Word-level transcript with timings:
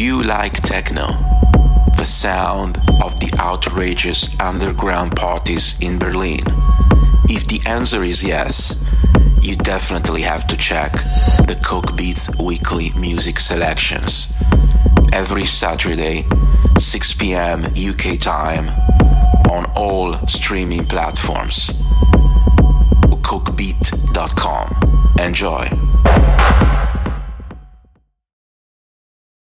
you 0.00 0.22
like 0.22 0.54
techno? 0.62 1.08
The 1.98 2.06
sound 2.06 2.78
of 3.02 3.20
the 3.20 3.30
outrageous 3.38 4.34
underground 4.40 5.14
parties 5.14 5.78
in 5.80 5.98
Berlin? 5.98 6.40
If 7.28 7.46
the 7.46 7.60
answer 7.66 8.02
is 8.02 8.24
yes, 8.24 8.82
you 9.42 9.56
definitely 9.56 10.22
have 10.22 10.46
to 10.46 10.56
check 10.56 10.92
the 11.46 11.60
Coke 11.62 11.94
Beats 11.96 12.30
weekly 12.38 12.92
music 12.96 13.38
selections. 13.38 14.32
Every 15.12 15.44
Saturday, 15.44 16.26
6 16.78 17.14
p.m. 17.14 17.64
UK 17.66 18.18
time, 18.18 18.70
on 19.50 19.66
all 19.76 20.14
streaming 20.26 20.86
platforms. 20.86 21.72
Cookbeat.com. 23.20 24.66
Enjoy. 25.18 25.68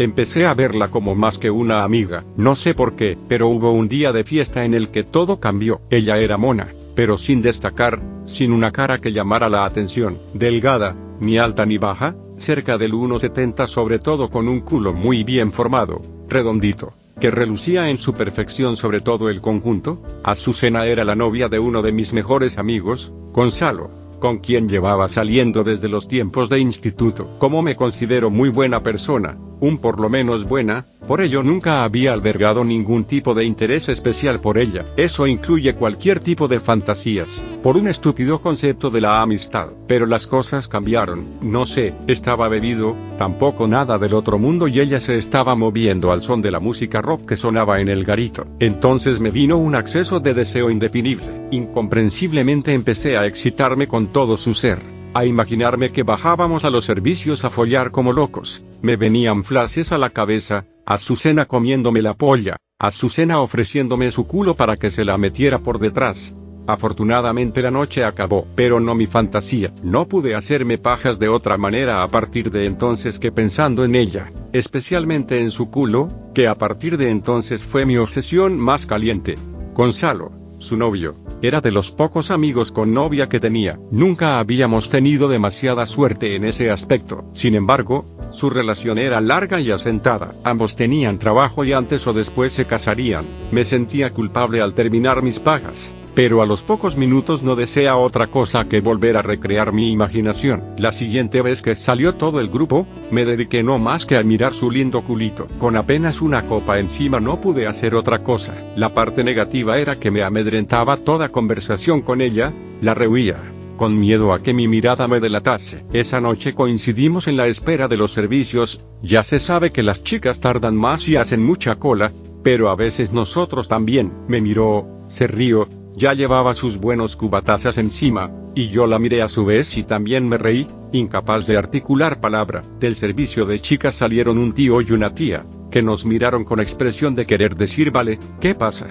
Empecé 0.00 0.46
a 0.46 0.54
verla 0.54 0.88
como 0.88 1.14
más 1.14 1.36
que 1.36 1.50
una 1.50 1.84
amiga, 1.84 2.24
no 2.34 2.56
sé 2.56 2.72
por 2.72 2.96
qué, 2.96 3.18
pero 3.28 3.48
hubo 3.48 3.70
un 3.70 3.86
día 3.86 4.14
de 4.14 4.24
fiesta 4.24 4.64
en 4.64 4.72
el 4.72 4.88
que 4.88 5.04
todo 5.04 5.40
cambió. 5.40 5.82
Ella 5.90 6.16
era 6.16 6.38
mona, 6.38 6.68
pero 6.94 7.18
sin 7.18 7.42
destacar, 7.42 8.00
sin 8.24 8.50
una 8.52 8.70
cara 8.70 9.02
que 9.02 9.12
llamara 9.12 9.50
la 9.50 9.66
atención, 9.66 10.16
delgada, 10.32 10.96
ni 11.20 11.36
alta 11.36 11.66
ni 11.66 11.76
baja, 11.76 12.16
cerca 12.38 12.78
del 12.78 12.94
1,70 12.94 13.66
sobre 13.66 13.98
todo 13.98 14.30
con 14.30 14.48
un 14.48 14.60
culo 14.60 14.94
muy 14.94 15.22
bien 15.22 15.52
formado, 15.52 16.00
redondito 16.30 16.94
que 17.20 17.30
relucía 17.30 17.90
en 17.90 17.98
su 17.98 18.14
perfección 18.14 18.78
sobre 18.78 19.02
todo 19.02 19.28
el 19.28 19.42
conjunto, 19.42 20.00
Azucena 20.24 20.86
era 20.86 21.04
la 21.04 21.14
novia 21.14 21.50
de 21.50 21.58
uno 21.58 21.82
de 21.82 21.92
mis 21.92 22.14
mejores 22.14 22.56
amigos, 22.56 23.12
Gonzalo, 23.34 23.90
con 24.18 24.38
quien 24.38 24.66
llevaba 24.66 25.10
saliendo 25.10 25.62
desde 25.62 25.90
los 25.90 26.08
tiempos 26.08 26.48
de 26.48 26.60
instituto. 26.60 27.36
Como 27.38 27.60
me 27.60 27.76
considero 27.76 28.30
muy 28.30 28.48
buena 28.48 28.82
persona, 28.82 29.36
un 29.60 29.78
por 29.78 30.00
lo 30.00 30.08
menos 30.08 30.44
buena, 30.44 30.86
por 31.06 31.20
ello 31.20 31.42
nunca 31.42 31.82
había 31.82 32.12
albergado 32.12 32.64
ningún 32.64 33.04
tipo 33.04 33.34
de 33.34 33.44
interés 33.44 33.88
especial 33.88 34.40
por 34.40 34.58
ella. 34.58 34.84
Eso 34.96 35.26
incluye 35.26 35.74
cualquier 35.74 36.20
tipo 36.20 36.46
de 36.48 36.60
fantasías, 36.60 37.44
por 37.62 37.76
un 37.76 37.88
estúpido 37.88 38.40
concepto 38.40 38.90
de 38.90 39.00
la 39.00 39.20
amistad. 39.20 39.70
Pero 39.86 40.06
las 40.06 40.26
cosas 40.26 40.68
cambiaron, 40.68 41.38
no 41.42 41.66
sé, 41.66 41.94
estaba 42.06 42.48
bebido, 42.48 42.94
tampoco 43.18 43.66
nada 43.66 43.98
del 43.98 44.14
otro 44.14 44.38
mundo 44.38 44.68
y 44.68 44.80
ella 44.80 45.00
se 45.00 45.16
estaba 45.16 45.54
moviendo 45.54 46.12
al 46.12 46.22
son 46.22 46.42
de 46.42 46.50
la 46.50 46.60
música 46.60 47.00
rock 47.02 47.26
que 47.26 47.36
sonaba 47.36 47.80
en 47.80 47.88
el 47.88 48.04
garito. 48.04 48.46
Entonces 48.60 49.20
me 49.20 49.30
vino 49.30 49.56
un 49.56 49.74
acceso 49.74 50.20
de 50.20 50.34
deseo 50.34 50.70
indefinible. 50.70 51.48
Incomprensiblemente 51.50 52.72
empecé 52.72 53.16
a 53.16 53.26
excitarme 53.26 53.88
con 53.88 54.08
todo 54.08 54.36
su 54.36 54.54
ser 54.54 54.99
a 55.14 55.24
imaginarme 55.24 55.92
que 55.92 56.02
bajábamos 56.02 56.64
a 56.64 56.70
los 56.70 56.84
servicios 56.84 57.44
a 57.44 57.50
follar 57.50 57.90
como 57.90 58.12
locos, 58.12 58.64
me 58.82 58.96
venían 58.96 59.44
flashes 59.44 59.92
a 59.92 59.98
la 59.98 60.10
cabeza, 60.10 60.66
Azucena 60.86 61.46
comiéndome 61.46 62.02
la 62.02 62.14
polla, 62.14 62.56
Azucena 62.78 63.40
ofreciéndome 63.40 64.10
su 64.10 64.26
culo 64.26 64.54
para 64.54 64.76
que 64.76 64.90
se 64.90 65.04
la 65.04 65.18
metiera 65.18 65.58
por 65.58 65.78
detrás. 65.78 66.34
Afortunadamente 66.66 67.62
la 67.62 67.70
noche 67.70 68.04
acabó, 68.04 68.46
pero 68.54 68.78
no 68.78 68.94
mi 68.94 69.06
fantasía, 69.06 69.72
no 69.82 70.06
pude 70.06 70.34
hacerme 70.34 70.78
pajas 70.78 71.18
de 71.18 71.28
otra 71.28 71.58
manera 71.58 72.02
a 72.02 72.08
partir 72.08 72.50
de 72.50 72.66
entonces 72.66 73.18
que 73.18 73.32
pensando 73.32 73.84
en 73.84 73.96
ella, 73.96 74.32
especialmente 74.52 75.40
en 75.40 75.50
su 75.50 75.70
culo, 75.70 76.08
que 76.34 76.46
a 76.46 76.54
partir 76.54 76.96
de 76.96 77.10
entonces 77.10 77.66
fue 77.66 77.84
mi 77.86 77.96
obsesión 77.96 78.58
más 78.58 78.86
caliente. 78.86 79.34
Gonzalo, 79.74 80.30
su 80.60 80.76
novio, 80.76 81.16
era 81.42 81.60
de 81.60 81.72
los 81.72 81.90
pocos 81.90 82.30
amigos 82.30 82.70
con 82.70 82.94
novia 82.94 83.28
que 83.28 83.40
tenía. 83.40 83.80
Nunca 83.90 84.38
habíamos 84.38 84.88
tenido 84.88 85.28
demasiada 85.28 85.86
suerte 85.86 86.36
en 86.36 86.44
ese 86.44 86.70
aspecto. 86.70 87.24
Sin 87.32 87.54
embargo, 87.54 88.04
su 88.30 88.50
relación 88.50 88.98
era 88.98 89.20
larga 89.20 89.60
y 89.60 89.70
asentada. 89.70 90.34
Ambos 90.44 90.76
tenían 90.76 91.18
trabajo 91.18 91.64
y 91.64 91.72
antes 91.72 92.06
o 92.06 92.12
después 92.12 92.52
se 92.52 92.66
casarían. 92.66 93.26
Me 93.50 93.64
sentía 93.64 94.12
culpable 94.12 94.60
al 94.60 94.74
terminar 94.74 95.22
mis 95.22 95.40
pagas 95.40 95.96
pero 96.14 96.42
a 96.42 96.46
los 96.46 96.62
pocos 96.62 96.96
minutos 96.96 97.42
no 97.42 97.56
desea 97.56 97.96
otra 97.96 98.26
cosa 98.28 98.64
que 98.64 98.80
volver 98.80 99.16
a 99.16 99.22
recrear 99.22 99.72
mi 99.72 99.90
imaginación. 99.90 100.74
La 100.76 100.92
siguiente 100.92 101.42
vez 101.42 101.62
que 101.62 101.74
salió 101.74 102.14
todo 102.16 102.40
el 102.40 102.48
grupo, 102.48 102.86
me 103.10 103.24
dediqué 103.24 103.62
no 103.62 103.78
más 103.78 104.06
que 104.06 104.16
a 104.16 104.22
mirar 104.22 104.54
su 104.54 104.70
lindo 104.70 105.02
culito. 105.04 105.46
Con 105.58 105.76
apenas 105.76 106.20
una 106.20 106.44
copa 106.44 106.78
encima 106.78 107.20
no 107.20 107.40
pude 107.40 107.66
hacer 107.66 107.94
otra 107.94 108.22
cosa. 108.22 108.54
La 108.76 108.92
parte 108.92 109.24
negativa 109.24 109.78
era 109.78 109.98
que 109.98 110.10
me 110.10 110.22
amedrentaba 110.22 110.98
toda 110.98 111.28
conversación 111.28 112.02
con 112.02 112.20
ella, 112.20 112.52
la 112.80 112.94
rehuía 112.94 113.59
con 113.80 113.98
miedo 113.98 114.34
a 114.34 114.42
que 114.42 114.52
mi 114.52 114.68
mirada 114.68 115.08
me 115.08 115.20
delatase. 115.20 115.86
Esa 115.94 116.20
noche 116.20 116.52
coincidimos 116.52 117.28
en 117.28 117.38
la 117.38 117.46
espera 117.46 117.88
de 117.88 117.96
los 117.96 118.12
servicios, 118.12 118.84
ya 119.00 119.24
se 119.24 119.40
sabe 119.40 119.70
que 119.70 119.82
las 119.82 120.04
chicas 120.04 120.38
tardan 120.38 120.76
más 120.76 121.08
y 121.08 121.16
hacen 121.16 121.42
mucha 121.42 121.76
cola, 121.76 122.12
pero 122.42 122.68
a 122.68 122.76
veces 122.76 123.10
nosotros 123.10 123.68
también. 123.68 124.12
Me 124.28 124.42
miró, 124.42 124.86
se 125.06 125.26
rió, 125.26 125.66
ya 125.96 126.12
llevaba 126.12 126.52
sus 126.52 126.76
buenos 126.76 127.16
cubatazas 127.16 127.78
encima, 127.78 128.30
y 128.54 128.68
yo 128.68 128.86
la 128.86 128.98
miré 128.98 129.22
a 129.22 129.28
su 129.28 129.46
vez 129.46 129.78
y 129.78 129.82
también 129.82 130.28
me 130.28 130.36
reí, 130.36 130.66
incapaz 130.92 131.46
de 131.46 131.56
articular 131.56 132.20
palabra. 132.20 132.60
Del 132.80 132.96
servicio 132.96 133.46
de 133.46 133.60
chicas 133.60 133.94
salieron 133.94 134.36
un 134.36 134.52
tío 134.52 134.82
y 134.82 134.92
una 134.92 135.14
tía, 135.14 135.46
que 135.70 135.80
nos 135.80 136.04
miraron 136.04 136.44
con 136.44 136.60
expresión 136.60 137.14
de 137.14 137.24
querer 137.24 137.56
decir 137.56 137.90
vale, 137.90 138.18
¿qué 138.42 138.54
pasa? 138.54 138.88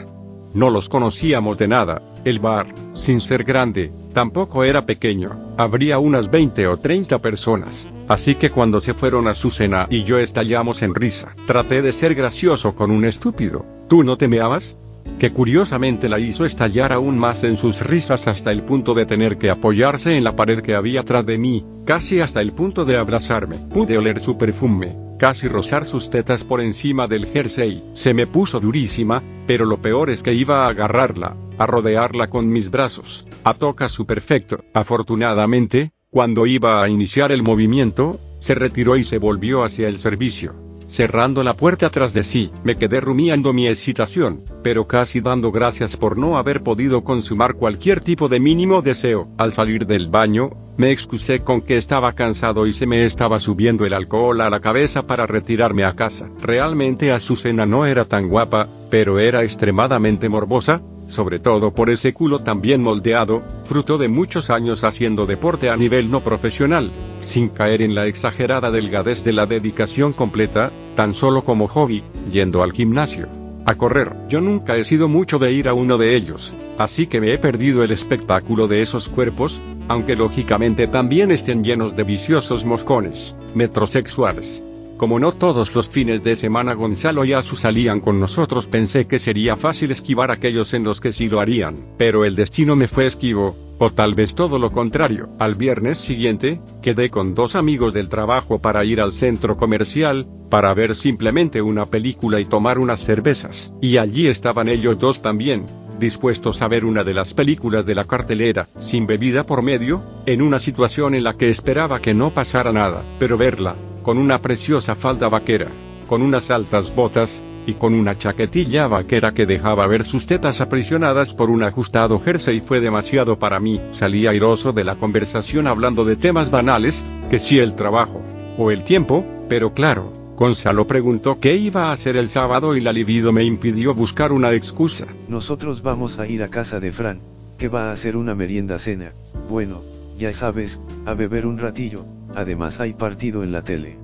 No 0.55 0.71
los 0.71 0.89
conocíamos 0.89 1.59
de 1.59 1.67
nada, 1.67 2.01
el 2.25 2.39
bar, 2.39 2.73
sin 2.93 3.21
ser 3.21 3.43
grande, 3.43 3.91
tampoco 4.13 4.63
era 4.63 4.85
pequeño, 4.85 5.53
habría 5.57 5.99
unas 5.99 6.29
20 6.29 6.67
o 6.67 6.77
30 6.77 7.19
personas, 7.19 7.89
así 8.07 8.35
que 8.35 8.49
cuando 8.49 8.81
se 8.81 8.93
fueron 8.93 9.27
a 9.27 9.33
su 9.33 9.51
cena 9.51 9.87
y 9.89 10.03
yo 10.03 10.19
estallamos 10.19 10.81
en 10.81 10.95
risa, 10.95 11.35
traté 11.45 11.81
de 11.81 11.93
ser 11.93 12.15
gracioso 12.15 12.75
con 12.75 12.91
un 12.91 13.05
estúpido, 13.05 13.65
¿tú 13.87 14.03
no 14.03 14.17
te 14.17 14.27
meabas? 14.27 14.77
que 15.17 15.31
curiosamente 15.31 16.07
la 16.07 16.19
hizo 16.19 16.45
estallar 16.45 16.93
aún 16.93 17.17
más 17.17 17.43
en 17.43 17.57
sus 17.57 17.81
risas 17.81 18.27
hasta 18.27 18.51
el 18.51 18.63
punto 18.63 18.93
de 18.93 19.05
tener 19.05 19.37
que 19.37 19.49
apoyarse 19.49 20.15
en 20.17 20.23
la 20.23 20.35
pared 20.35 20.61
que 20.61 20.75
había 20.75 21.03
tras 21.03 21.25
de 21.25 21.37
mí, 21.37 21.65
casi 21.85 22.21
hasta 22.21 22.41
el 22.41 22.53
punto 22.53 22.85
de 22.85 22.97
abrazarme. 22.97 23.57
Pude 23.73 23.97
oler 23.97 24.21
su 24.21 24.37
perfume, 24.37 24.95
casi 25.17 25.47
rozar 25.47 25.85
sus 25.85 26.09
tetas 26.09 26.43
por 26.43 26.61
encima 26.61 27.07
del 27.07 27.25
jersey. 27.25 27.83
Se 27.93 28.13
me 28.13 28.27
puso 28.27 28.59
durísima, 28.59 29.21
pero 29.45 29.65
lo 29.65 29.81
peor 29.81 30.09
es 30.09 30.23
que 30.23 30.33
iba 30.33 30.65
a 30.65 30.69
agarrarla, 30.69 31.35
a 31.59 31.67
rodearla 31.67 32.27
con 32.27 32.49
mis 32.49 32.71
brazos, 32.71 33.27
a 33.43 33.53
tocar 33.53 33.91
su 33.91 34.07
perfecto. 34.07 34.63
Afortunadamente, 34.73 35.91
cuando 36.09 36.47
iba 36.47 36.81
a 36.81 36.89
iniciar 36.89 37.31
el 37.31 37.43
movimiento, 37.43 38.19
se 38.39 38.55
retiró 38.55 38.97
y 38.97 39.03
se 39.03 39.19
volvió 39.19 39.63
hacia 39.63 39.87
el 39.87 39.99
servicio 39.99 40.69
cerrando 40.89 41.43
la 41.43 41.55
puerta 41.55 41.89
tras 41.91 42.13
de 42.13 42.23
sí, 42.23 42.51
me 42.63 42.75
quedé 42.75 42.99
rumiando 42.99 43.53
mi 43.53 43.67
excitación, 43.67 44.43
pero 44.63 44.87
casi 44.87 45.21
dando 45.21 45.51
gracias 45.51 45.95
por 45.95 46.17
no 46.17 46.37
haber 46.37 46.63
podido 46.63 47.03
consumar 47.03 47.53
cualquier 47.53 48.01
tipo 48.01 48.27
de 48.27 48.39
mínimo 48.39 48.81
deseo. 48.81 49.29
Al 49.37 49.53
salir 49.53 49.85
del 49.85 50.07
baño, 50.07 50.49
me 50.77 50.91
excusé 50.91 51.41
con 51.41 51.61
que 51.61 51.77
estaba 51.77 52.13
cansado 52.13 52.65
y 52.65 52.73
se 52.73 52.87
me 52.87 53.05
estaba 53.05 53.39
subiendo 53.39 53.85
el 53.85 53.93
alcohol 53.93 54.41
a 54.41 54.49
la 54.49 54.59
cabeza 54.59 55.05
para 55.05 55.27
retirarme 55.27 55.83
a 55.83 55.93
casa. 55.93 56.27
Realmente 56.41 57.11
Azucena 57.11 57.67
no 57.67 57.85
era 57.85 58.05
tan 58.05 58.27
guapa, 58.27 58.67
pero 58.89 59.19
era 59.19 59.43
extremadamente 59.43 60.27
morbosa, 60.27 60.81
sobre 61.09 61.39
todo 61.39 61.73
por 61.73 61.89
ese 61.89 62.13
culo 62.13 62.39
tan 62.39 62.61
bien 62.61 62.81
moldeado, 62.81 63.43
fruto 63.65 63.97
de 63.97 64.07
muchos 64.07 64.49
años 64.49 64.83
haciendo 64.83 65.25
deporte 65.25 65.69
a 65.69 65.75
nivel 65.75 66.09
no 66.09 66.23
profesional, 66.23 66.91
sin 67.19 67.49
caer 67.49 67.81
en 67.81 67.95
la 67.95 68.07
exagerada 68.07 68.71
delgadez 68.71 69.23
de 69.23 69.33
la 69.33 69.45
dedicación 69.45 70.13
completa, 70.13 70.71
tan 70.95 71.13
solo 71.13 71.43
como 71.43 71.67
hobby, 71.67 72.03
yendo 72.31 72.63
al 72.63 72.71
gimnasio, 72.71 73.27
a 73.65 73.75
correr. 73.75 74.15
Yo 74.29 74.39
nunca 74.39 74.77
he 74.77 74.85
sido 74.85 75.09
mucho 75.09 75.39
de 75.39 75.51
ir 75.51 75.67
a 75.67 75.73
uno 75.73 75.97
de 75.97 76.15
ellos, 76.15 76.55
así 76.77 77.07
que 77.07 77.19
me 77.19 77.33
he 77.33 77.37
perdido 77.37 77.83
el 77.83 77.91
espectáculo 77.91 78.67
de 78.67 78.81
esos 78.81 79.09
cuerpos, 79.09 79.59
aunque 79.87 80.15
lógicamente 80.15 80.87
también 80.87 81.31
estén 81.31 81.63
llenos 81.63 81.95
de 81.95 82.03
viciosos 82.03 82.63
moscones, 82.63 83.35
metrosexuales. 83.55 84.63
Como 84.99 85.17
no 85.17 85.31
todos 85.31 85.73
los 85.75 85.87
fines 85.87 86.23
de 86.23 86.35
semana 86.35 86.73
Gonzalo 86.73 87.23
y 87.23 87.31
Asu 87.31 87.55
salían 87.55 88.01
con 88.01 88.19
nosotros 88.19 88.67
pensé 88.67 89.07
que 89.07 89.17
sería 89.17 89.55
fácil 89.55 89.91
esquivar 89.91 90.29
aquellos 90.29 90.73
en 90.73 90.83
los 90.83 90.99
que 90.99 91.13
sí 91.13 91.29
lo 91.29 91.39
harían, 91.39 91.95
pero 91.97 92.25
el 92.25 92.35
destino 92.35 92.75
me 92.75 92.89
fue 92.89 93.07
esquivo, 93.07 93.55
o 93.77 93.93
tal 93.93 94.13
vez 94.13 94.35
todo 94.35 94.59
lo 94.59 94.73
contrario. 94.73 95.29
Al 95.39 95.55
viernes 95.55 95.99
siguiente, 95.99 96.59
quedé 96.81 97.09
con 97.09 97.33
dos 97.33 97.55
amigos 97.55 97.93
del 97.93 98.09
trabajo 98.09 98.59
para 98.59 98.83
ir 98.83 98.99
al 98.99 99.13
centro 99.13 99.55
comercial, 99.55 100.27
para 100.49 100.73
ver 100.73 100.97
simplemente 100.97 101.61
una 101.61 101.85
película 101.85 102.41
y 102.41 102.45
tomar 102.45 102.77
unas 102.77 102.99
cervezas, 102.99 103.73
y 103.81 103.95
allí 103.95 104.27
estaban 104.27 104.67
ellos 104.67 104.99
dos 104.99 105.21
también, 105.21 105.65
dispuestos 105.97 106.61
a 106.61 106.67
ver 106.67 106.83
una 106.83 107.05
de 107.05 107.13
las 107.13 107.33
películas 107.33 107.85
de 107.85 107.95
la 107.95 108.03
cartelera, 108.03 108.67
sin 108.77 109.07
bebida 109.07 109.45
por 109.45 109.61
medio, 109.61 110.03
en 110.25 110.41
una 110.41 110.59
situación 110.59 111.15
en 111.15 111.23
la 111.23 111.37
que 111.37 111.49
esperaba 111.49 112.01
que 112.01 112.13
no 112.13 112.33
pasara 112.33 112.73
nada, 112.73 113.05
pero 113.17 113.37
verla, 113.37 113.77
con 114.09 114.17
una 114.17 114.41
preciosa 114.41 114.95
falda 114.95 115.29
vaquera, 115.29 115.69
con 116.07 116.23
unas 116.23 116.49
altas 116.49 116.95
botas, 116.95 117.43
y 117.67 117.75
con 117.75 117.93
una 117.93 118.17
chaquetilla 118.17 118.87
vaquera 118.87 119.35
que 119.35 119.45
dejaba 119.45 119.85
ver 119.85 120.03
sus 120.03 120.25
tetas 120.25 120.61
aprisionadas 120.61 121.35
por 121.35 121.51
un 121.51 121.61
ajustado 121.61 122.19
jersey 122.19 122.59
fue 122.59 122.79
demasiado 122.79 123.37
para 123.37 123.59
mí. 123.59 123.79
Salí 123.91 124.25
airoso 124.25 124.71
de 124.71 124.83
la 124.83 124.95
conversación 124.95 125.67
hablando 125.67 126.05
de 126.05 126.15
temas 126.15 126.49
banales, 126.49 127.05
que 127.29 127.37
si 127.37 127.59
el 127.59 127.75
trabajo, 127.75 128.19
o 128.57 128.71
el 128.71 128.83
tiempo, 128.83 129.23
pero 129.47 129.75
claro, 129.75 130.11
Gonzalo 130.35 130.87
preguntó 130.87 131.39
qué 131.39 131.57
iba 131.57 131.89
a 131.89 131.91
hacer 131.91 132.17
el 132.17 132.29
sábado 132.29 132.75
y 132.75 132.81
la 132.81 132.91
libido 132.91 133.31
me 133.31 133.43
impidió 133.43 133.93
buscar 133.93 134.31
una 134.31 134.53
excusa. 134.53 135.05
Nosotros 135.27 135.83
vamos 135.83 136.17
a 136.17 136.25
ir 136.25 136.41
a 136.41 136.47
casa 136.47 136.79
de 136.79 136.91
Fran, 136.91 137.21
que 137.59 137.67
va 137.67 137.89
a 137.89 137.91
hacer 137.91 138.17
una 138.17 138.33
merienda 138.33 138.79
cena, 138.79 139.13
bueno, 139.47 139.98
ya 140.19 140.33
sabes, 140.33 140.81
a 141.05 141.13
beber 141.13 141.47
un 141.47 141.57
ratillo, 141.57 142.05
además 142.35 142.79
hay 142.79 142.93
partido 142.93 143.41
en 143.43 143.53
la 143.53 143.63
tele. 143.63 143.97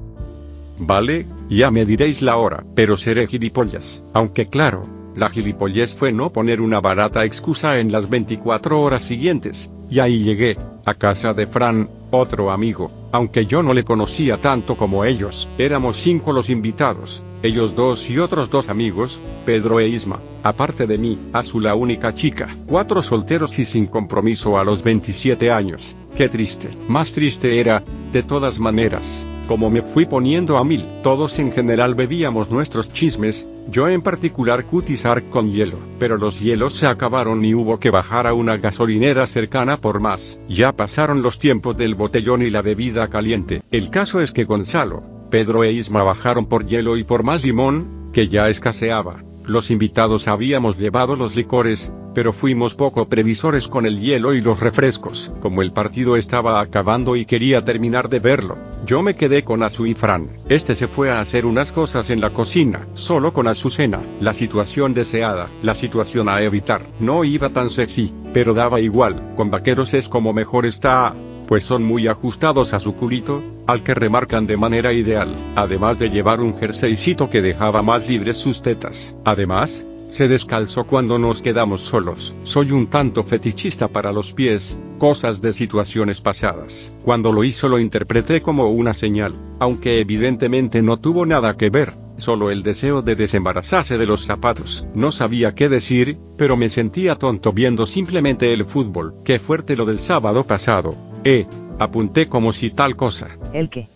Vale, 0.80 1.28
ya 1.50 1.70
me 1.72 1.86
diréis 1.86 2.22
la 2.22 2.38
hora, 2.38 2.64
pero 2.74 2.98
seré 2.98 3.28
gilipollas. 3.28 4.04
Aunque 4.14 4.48
claro, 4.48 4.84
la 5.16 5.30
gilipollez 5.30 5.94
fue 5.96 6.12
no 6.12 6.32
poner 6.32 6.62
una 6.62 6.80
barata 6.80 7.24
excusa 7.26 7.80
en 7.80 7.92
las 7.92 8.10
24 8.10 8.82
horas 8.82 9.04
siguientes, 9.04 9.72
y 9.90 10.00
ahí 10.00 10.24
llegué, 10.24 10.58
a 10.86 10.94
casa 10.94 11.34
de 11.34 11.48
Fran, 11.48 11.90
otro 12.12 12.52
amigo, 12.52 13.05
aunque 13.16 13.46
yo 13.46 13.64
no 13.64 13.74
le 13.74 13.86
conocía 13.86 14.42
tanto 14.42 14.76
como 14.76 15.06
ellos. 15.06 15.50
Éramos 15.58 15.96
cinco 15.96 16.34
los 16.34 16.50
invitados, 16.50 17.24
ellos 17.44 17.74
dos 17.74 18.10
y 18.10 18.20
otros 18.20 18.50
dos 18.50 18.68
amigos, 18.68 19.24
Pedro 19.46 19.80
e 19.80 19.88
Isma, 19.88 20.20
aparte 20.44 20.86
de 20.86 20.98
mí, 20.98 21.18
a 21.32 21.42
su 21.42 21.62
la 21.62 21.76
única 21.76 22.14
chica, 22.14 22.50
cuatro 22.68 23.02
solteros 23.02 23.58
y 23.58 23.64
sin 23.64 23.88
compromiso 23.88 24.58
a 24.58 24.66
los 24.66 24.84
27 24.84 25.50
años. 25.50 25.96
Qué 26.18 26.28
triste. 26.28 26.70
Más 26.90 27.14
triste 27.14 27.58
era, 27.58 27.86
de 28.12 28.22
todas 28.22 28.60
maneras, 28.60 29.26
como 29.48 29.70
me 29.70 29.82
fui 29.82 30.06
poniendo 30.06 30.58
a 30.58 30.64
mil, 30.64 30.86
todos 31.04 31.40
en 31.40 31.52
general 31.52 31.96
bebíamos 31.96 32.50
nuestros 32.50 32.92
chismes, 32.92 33.50
yo 33.70 33.88
en 33.88 34.02
particular 34.02 34.66
cutizar 34.66 35.30
con 35.30 35.52
hielo, 35.52 35.80
pero 36.00 36.18
los 36.18 36.40
hielos 36.40 36.76
se 36.76 36.88
acabaron 36.88 37.44
y 37.44 37.54
hubo 37.54 37.80
que 37.80 37.90
bajar 37.90 38.28
a 38.28 38.34
una 38.34 38.58
gasolinera 38.58 39.26
cercana 39.28 39.78
por 39.78 40.00
más. 40.00 40.42
Ya 40.48 40.72
pasaron 40.72 41.22
los 41.22 41.40
tiempos 41.40 41.78
del 41.78 41.96
botellón 41.96 42.42
y 42.42 42.50
la 42.50 42.62
bebida 42.62 43.08
caliente. 43.08 43.64
El 43.72 43.90
caso 43.90 44.22
es 44.22 44.32
que 44.32 44.46
Gonzalo, 44.46 45.02
Pedro 45.30 45.64
e 45.64 45.72
Isma 45.72 46.04
bajaron 46.04 46.46
por 46.48 46.66
hielo 46.66 46.98
y 46.98 47.04
por 47.04 47.24
más 47.24 47.44
limón, 47.44 48.10
que 48.14 48.28
ya 48.28 48.50
escaseaba. 48.50 49.24
Los 49.46 49.70
invitados 49.70 50.28
habíamos 50.28 50.78
llevado 50.78 51.16
los 51.16 51.36
licores, 51.36 51.94
pero 52.16 52.34
fuimos 52.34 52.74
poco 52.74 53.08
previsores 53.10 53.68
con 53.68 53.86
el 53.86 54.00
hielo 54.00 54.34
y 54.34 54.42
los 54.42 54.62
refrescos. 54.62 55.34
Como 55.42 55.62
el 55.62 55.74
partido 55.74 56.16
estaba 56.16 56.62
acabando 56.62 57.16
y 57.18 57.26
quería 57.26 57.64
terminar 57.64 58.10
de 58.10 58.20
verlo, 58.20 58.58
yo 58.86 59.04
me 59.04 59.16
quedé 59.16 59.44
con 59.44 59.62
Azu 59.62 59.86
y 59.86 59.94
Fran. 59.94 60.30
Este 60.48 60.74
se 60.74 60.88
fue 60.88 61.12
a 61.12 61.20
hacer 61.20 61.46
unas 61.46 61.74
cosas 61.74 62.10
en 62.10 62.22
la 62.22 62.32
cocina, 62.32 62.88
solo 62.94 63.34
con 63.34 63.48
Azucena. 63.48 64.02
La 64.22 64.34
situación 64.34 64.94
deseada, 64.94 65.48
la 65.62 65.76
situación 65.76 66.30
a 66.30 66.42
evitar. 66.42 66.88
No 67.00 67.26
iba 67.26 67.50
tan 67.50 67.70
sexy, 67.70 68.14
pero 68.34 68.54
daba 68.54 68.80
igual. 68.80 69.34
Con 69.36 69.52
vaqueros 69.52 69.94
es 69.94 70.08
como 70.08 70.34
mejor 70.34 70.66
está 70.66 71.14
pues 71.48 71.64
son 71.64 71.84
muy 71.84 72.08
ajustados 72.08 72.74
a 72.74 72.80
su 72.80 72.96
culito, 72.96 73.44
al 73.68 73.84
que 73.84 73.94
remarcan 73.94 74.48
de 74.48 74.58
manera 74.58 74.94
ideal, 74.94 75.36
además 75.56 76.00
de 76.00 76.10
llevar 76.10 76.42
un 76.42 76.58
jerseycito 76.58 77.30
que 77.30 77.44
dejaba 77.44 77.84
más 77.84 78.08
libres 78.08 78.38
sus 78.38 78.64
tetas. 78.64 79.16
Además, 79.24 79.86
se 80.16 80.30
descalzó 80.30 80.86
cuando 80.86 81.20
nos 81.20 81.42
quedamos 81.42 81.82
solos. 81.82 82.38
Soy 82.44 82.72
un 82.72 82.88
tanto 82.88 83.22
fetichista 83.22 83.90
para 83.90 84.14
los 84.14 84.32
pies, 84.32 84.80
cosas 84.98 85.42
de 85.42 85.52
situaciones 85.52 86.22
pasadas. 86.22 86.96
Cuando 87.04 87.34
lo 87.34 87.44
hizo 87.44 87.68
lo 87.68 87.80
interpreté 87.80 88.42
como 88.42 88.70
una 88.70 88.94
señal, 88.94 89.34
aunque 89.60 90.00
evidentemente 90.00 90.82
no 90.82 90.96
tuvo 90.96 91.26
nada 91.26 91.58
que 91.58 91.70
ver, 91.70 91.96
solo 92.16 92.50
el 92.50 92.64
deseo 92.64 93.02
de 93.02 93.18
desembarazarse 93.18 93.98
de 93.98 94.06
los 94.06 94.26
zapatos. 94.26 94.88
No 94.96 95.12
sabía 95.12 95.54
qué 95.54 95.68
decir, 95.68 96.18
pero 96.38 96.56
me 96.56 96.70
sentía 96.70 97.16
tonto 97.16 97.52
viendo 97.52 97.86
simplemente 97.86 98.54
el 98.54 98.64
fútbol. 98.64 99.16
Qué 99.26 99.38
fuerte 99.38 99.76
lo 99.76 99.84
del 99.84 100.00
sábado 100.00 100.48
pasado. 100.48 100.96
Eh, 101.26 101.46
apunté 101.78 102.28
como 102.28 102.54
si 102.54 102.70
tal 102.70 102.96
cosa. 102.96 103.38
¿El 103.52 103.70
qué? 103.70 103.90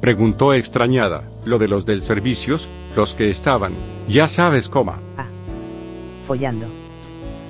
Preguntó 0.00 0.54
extrañada, 0.54 1.28
lo 1.44 1.58
de 1.58 1.68
los 1.68 1.84
del 1.84 2.00
servicios, 2.00 2.70
los 2.96 3.14
que 3.14 3.28
estaban, 3.28 3.97
ya 4.08 4.26
sabes 4.28 4.68
cómo. 4.68 4.92
Ah. 5.16 5.26
Follando. 6.26 6.66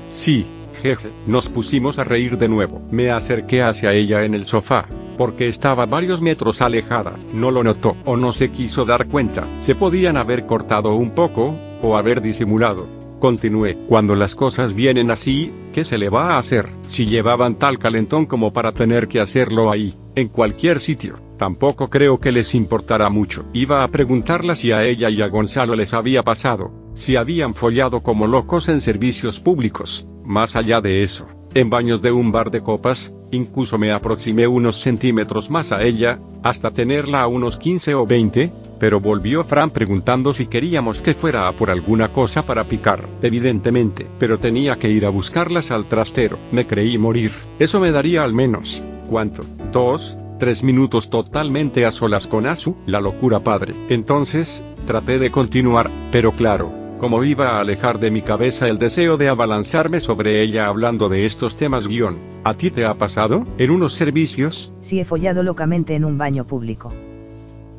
Sí, 0.08 0.46
jeje, 0.82 1.10
nos 1.26 1.48
pusimos 1.48 1.98
a 1.98 2.04
reír 2.04 2.36
de 2.36 2.48
nuevo. 2.48 2.82
Me 2.90 3.10
acerqué 3.10 3.62
hacia 3.62 3.92
ella 3.92 4.24
en 4.24 4.34
el 4.34 4.44
sofá, 4.44 4.86
porque 5.16 5.48
estaba 5.48 5.86
varios 5.86 6.20
metros 6.20 6.62
alejada. 6.62 7.16
No 7.32 7.50
lo 7.50 7.62
notó, 7.62 7.96
o 8.04 8.16
no 8.16 8.32
se 8.32 8.50
quiso 8.50 8.84
dar 8.84 9.08
cuenta. 9.08 9.46
Se 9.58 9.74
podían 9.74 10.16
haber 10.16 10.46
cortado 10.46 10.94
un 10.94 11.10
poco, 11.10 11.56
o 11.82 11.96
haber 11.96 12.20
disimulado. 12.20 12.86
Continué, 13.18 13.76
cuando 13.88 14.14
las 14.14 14.36
cosas 14.36 14.74
vienen 14.74 15.10
así, 15.10 15.52
¿qué 15.72 15.82
se 15.82 15.98
le 15.98 16.08
va 16.08 16.34
a 16.34 16.38
hacer? 16.38 16.68
Si 16.86 17.04
llevaban 17.04 17.56
tal 17.56 17.78
calentón 17.78 18.26
como 18.26 18.52
para 18.52 18.72
tener 18.72 19.08
que 19.08 19.20
hacerlo 19.20 19.72
ahí, 19.72 19.96
en 20.14 20.28
cualquier 20.28 20.78
sitio, 20.78 21.18
tampoco 21.38 21.88
creo 21.88 22.18
que 22.18 22.32
les 22.32 22.54
importara 22.54 23.08
mucho. 23.08 23.46
Iba 23.54 23.82
a 23.82 23.88
preguntarla 23.88 24.54
si 24.54 24.72
a 24.72 24.84
ella 24.84 25.08
y 25.08 25.22
a 25.22 25.28
Gonzalo 25.28 25.74
les 25.74 25.94
había 25.94 26.22
pasado, 26.22 26.70
si 26.92 27.16
habían 27.16 27.54
follado 27.54 28.02
como 28.02 28.26
locos 28.26 28.68
en 28.68 28.82
servicios 28.82 29.40
públicos, 29.40 30.06
más 30.24 30.56
allá 30.56 30.82
de 30.82 31.02
eso, 31.02 31.26
en 31.54 31.70
baños 31.70 32.02
de 32.02 32.12
un 32.12 32.30
bar 32.30 32.50
de 32.50 32.60
copas, 32.60 33.14
incluso 33.30 33.78
me 33.78 33.92
aproximé 33.92 34.46
unos 34.46 34.80
centímetros 34.80 35.50
más 35.50 35.72
a 35.72 35.82
ella, 35.82 36.20
hasta 36.42 36.70
tenerla 36.70 37.22
a 37.22 37.26
unos 37.26 37.56
15 37.56 37.94
o 37.94 38.06
20, 38.06 38.52
pero 38.78 39.00
volvió 39.00 39.44
Fran 39.44 39.70
preguntando 39.70 40.34
si 40.34 40.46
queríamos 40.46 41.02
que 41.02 41.14
fuera 41.14 41.48
a 41.48 41.52
por 41.52 41.70
alguna 41.70 42.12
cosa 42.12 42.44
para 42.44 42.68
picar, 42.68 43.08
evidentemente, 43.22 44.06
pero 44.18 44.38
tenía 44.38 44.76
que 44.76 44.90
ir 44.90 45.06
a 45.06 45.10
buscarlas 45.10 45.70
al 45.70 45.86
trastero. 45.86 46.38
Me 46.52 46.66
creí 46.66 46.98
morir. 46.98 47.32
Eso 47.58 47.80
me 47.80 47.92
daría 47.92 48.22
al 48.22 48.34
menos, 48.34 48.84
¿cuánto? 49.08 49.44
¿Dos? 49.72 50.16
¿Tres 50.38 50.62
minutos 50.62 51.10
totalmente 51.10 51.84
a 51.84 51.90
solas 51.90 52.28
con 52.28 52.46
Asu? 52.46 52.76
La 52.86 53.00
locura 53.00 53.42
padre. 53.42 53.74
Entonces, 53.88 54.64
traté 54.86 55.18
de 55.18 55.32
continuar, 55.32 55.90
pero 56.12 56.30
claro, 56.30 56.72
como 57.00 57.24
iba 57.24 57.56
a 57.56 57.60
alejar 57.60 57.98
de 57.98 58.12
mi 58.12 58.22
cabeza 58.22 58.68
el 58.68 58.78
deseo 58.78 59.16
de 59.16 59.28
abalanzarme 59.28 59.98
sobre 59.98 60.40
ella 60.40 60.66
hablando 60.66 61.08
de 61.08 61.24
estos 61.24 61.56
temas 61.56 61.88
guion. 61.88 62.18
¿A 62.44 62.54
ti 62.54 62.70
te 62.70 62.86
ha 62.86 62.94
pasado? 62.94 63.46
¿En 63.58 63.70
unos 63.70 63.94
servicios? 63.94 64.72
Sí 64.80 65.00
he 65.00 65.04
follado 65.04 65.42
locamente 65.42 65.96
en 65.96 66.04
un 66.04 66.18
baño 66.18 66.46
público. 66.46 66.92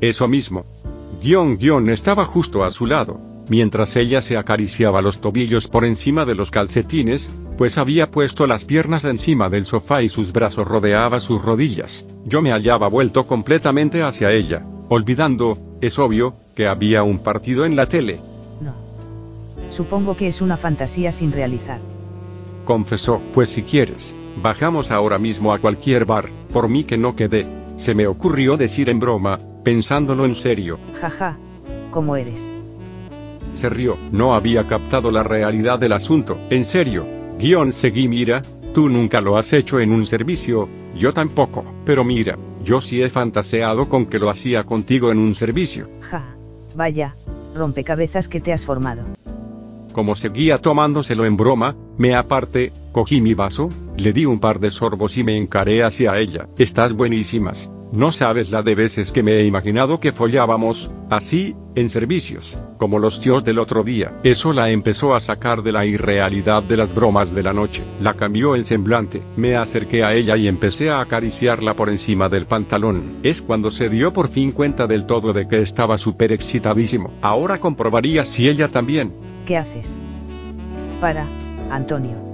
Eso 0.02 0.28
mismo. 0.28 0.66
Guión 1.24 1.58
guion 1.58 1.90
estaba 1.90 2.26
justo 2.26 2.66
a 2.66 2.72
su 2.72 2.86
lado, 2.86 3.22
mientras 3.50 3.96
ella 3.96 4.22
se 4.22 4.38
acariciaba 4.38 5.02
los 5.02 5.20
tobillos 5.20 5.68
por 5.68 5.84
encima 5.84 6.26
de 6.26 6.36
los 6.36 6.52
calcetines, 6.52 7.32
pues 7.58 7.78
había 7.78 8.10
puesto 8.10 8.48
las 8.48 8.66
piernas 8.66 9.04
encima 9.04 9.50
del 9.50 9.66
sofá 9.66 10.02
y 10.02 10.10
sus 10.10 10.32
brazos 10.32 10.68
rodeaban 10.68 11.20
sus 11.20 11.42
rodillas. 11.42 12.08
Yo 12.26 12.42
me 12.42 12.52
hallaba 12.52 12.88
vuelto 12.88 13.26
completamente 13.26 14.04
hacia 14.04 14.32
ella, 14.32 14.66
olvidando, 14.88 15.58
es 15.82 16.00
obvio, 16.00 16.36
que 16.56 16.68
había 16.68 17.04
un 17.04 17.20
partido 17.20 17.66
en 17.66 17.76
la 17.76 17.88
tele. 17.88 18.22
No. 18.62 18.74
Supongo 19.70 20.16
que 20.16 20.28
es 20.28 20.42
una 20.42 20.58
fantasía 20.58 21.12
sin 21.12 21.32
realizar. 21.32 21.80
Confesó, 22.66 23.22
pues 23.34 23.50
si 23.50 23.64
quieres, 23.64 24.16
bajamos 24.42 24.92
ahora 24.92 25.18
mismo 25.18 25.54
a 25.54 25.60
cualquier 25.60 26.06
bar, 26.06 26.30
por 26.54 26.70
mí 26.70 26.84
que 26.84 26.98
no 26.98 27.16
quedé. 27.16 27.48
Se 27.78 27.96
me 27.96 28.08
ocurrió 28.08 28.58
decir 28.58 28.90
en 28.90 29.00
broma, 29.00 29.40
pensándolo 29.64 30.26
en 30.26 30.36
serio. 30.36 30.80
Jaja. 31.00 31.38
¿Cómo 31.92 32.16
eres? 32.16 32.52
Se 33.54 33.70
rió, 33.70 33.98
no 34.12 34.34
había 34.34 34.68
captado 34.68 35.12
la 35.12 35.24
realidad 35.24 35.80
del 35.80 35.94
asunto. 35.94 36.40
En 36.50 36.66
serio. 36.66 37.06
Guión 37.38 37.72
seguí 37.72 38.08
mira, 38.08 38.42
tú 38.74 38.90
nunca 38.90 39.22
lo 39.22 39.38
has 39.38 39.54
hecho 39.54 39.80
en 39.80 39.92
un 39.92 40.06
servicio, 40.06 40.68
yo 40.96 41.14
tampoco, 41.14 41.64
pero 41.86 42.04
mira, 42.04 42.38
yo 42.64 42.82
sí 42.82 43.02
he 43.02 43.10
fantaseado 43.10 43.88
con 43.88 44.06
que 44.06 44.20
lo 44.20 44.30
hacía 44.30 44.66
contigo 44.66 45.12
en 45.12 45.20
un 45.20 45.36
servicio. 45.36 45.90
Ja. 46.02 46.36
Vaya, 46.76 47.16
rompecabezas 47.56 48.28
que 48.28 48.42
te 48.42 48.54
has 48.54 48.66
formado. 48.66 49.06
Como 49.94 50.16
seguía 50.16 50.60
tomándoselo 50.60 51.26
en 51.26 51.38
broma, 51.38 51.76
me 51.98 52.16
aparté, 52.16 52.72
cogí 52.92 53.22
mi 53.22 53.34
vaso, 53.34 53.70
le 53.98 54.14
di 54.14 54.26
un 54.26 54.40
par 54.40 54.60
de 54.60 54.72
sorbos 54.72 55.18
y 55.18 55.24
me 55.24 55.38
encaré 55.38 55.84
hacia 55.84 56.18
ella. 56.18 56.48
Estás 56.58 56.94
buenísimas. 56.94 57.72
No 57.92 58.12
sabes 58.12 58.52
la 58.52 58.62
de 58.62 58.76
veces 58.76 59.12
que 59.12 59.24
me 59.24 59.34
he 59.34 59.46
imaginado 59.46 60.00
que 60.00 60.12
follábamos, 60.12 60.92
así, 61.10 61.56
en 61.74 61.90
servicios, 61.90 62.62
como 62.78 63.00
los 63.00 63.20
tíos 63.20 63.44
del 63.44 63.58
otro 63.58 63.84
día. 63.84 64.14
Eso 64.24 64.54
la 64.54 64.70
empezó 64.70 65.16
a 65.16 65.20
sacar 65.20 65.64
de 65.64 65.72
la 65.72 65.86
irrealidad 65.88 66.62
de 66.62 66.78
las 66.78 66.94
bromas 66.94 67.34
de 67.34 67.42
la 67.42 67.52
noche. 67.52 67.84
La 68.00 68.14
cambió 68.14 68.54
el 68.54 68.66
semblante. 68.66 69.24
Me 69.36 69.56
acerqué 69.56 70.04
a 70.04 70.14
ella 70.14 70.38
y 70.38 70.48
empecé 70.48 70.92
a 70.92 71.02
acariciarla 71.02 71.76
por 71.76 71.90
encima 71.90 72.30
del 72.30 72.46
pantalón. 72.46 73.18
Es 73.24 73.42
cuando 73.42 73.72
se 73.72 73.90
dio 73.90 74.14
por 74.14 74.28
fin 74.28 74.52
cuenta 74.52 74.86
del 74.86 75.08
todo 75.08 75.34
de 75.34 75.48
que 75.48 75.62
estaba 75.64 75.98
súper 75.98 76.32
excitadísimo. 76.32 77.14
Ahora 77.22 77.60
comprobaría 77.60 78.24
si 78.24 78.48
ella 78.48 78.68
también. 78.68 79.16
¿Qué 79.48 79.58
haces? 79.58 79.98
Para, 81.02 81.26
Antonio. 81.72 82.29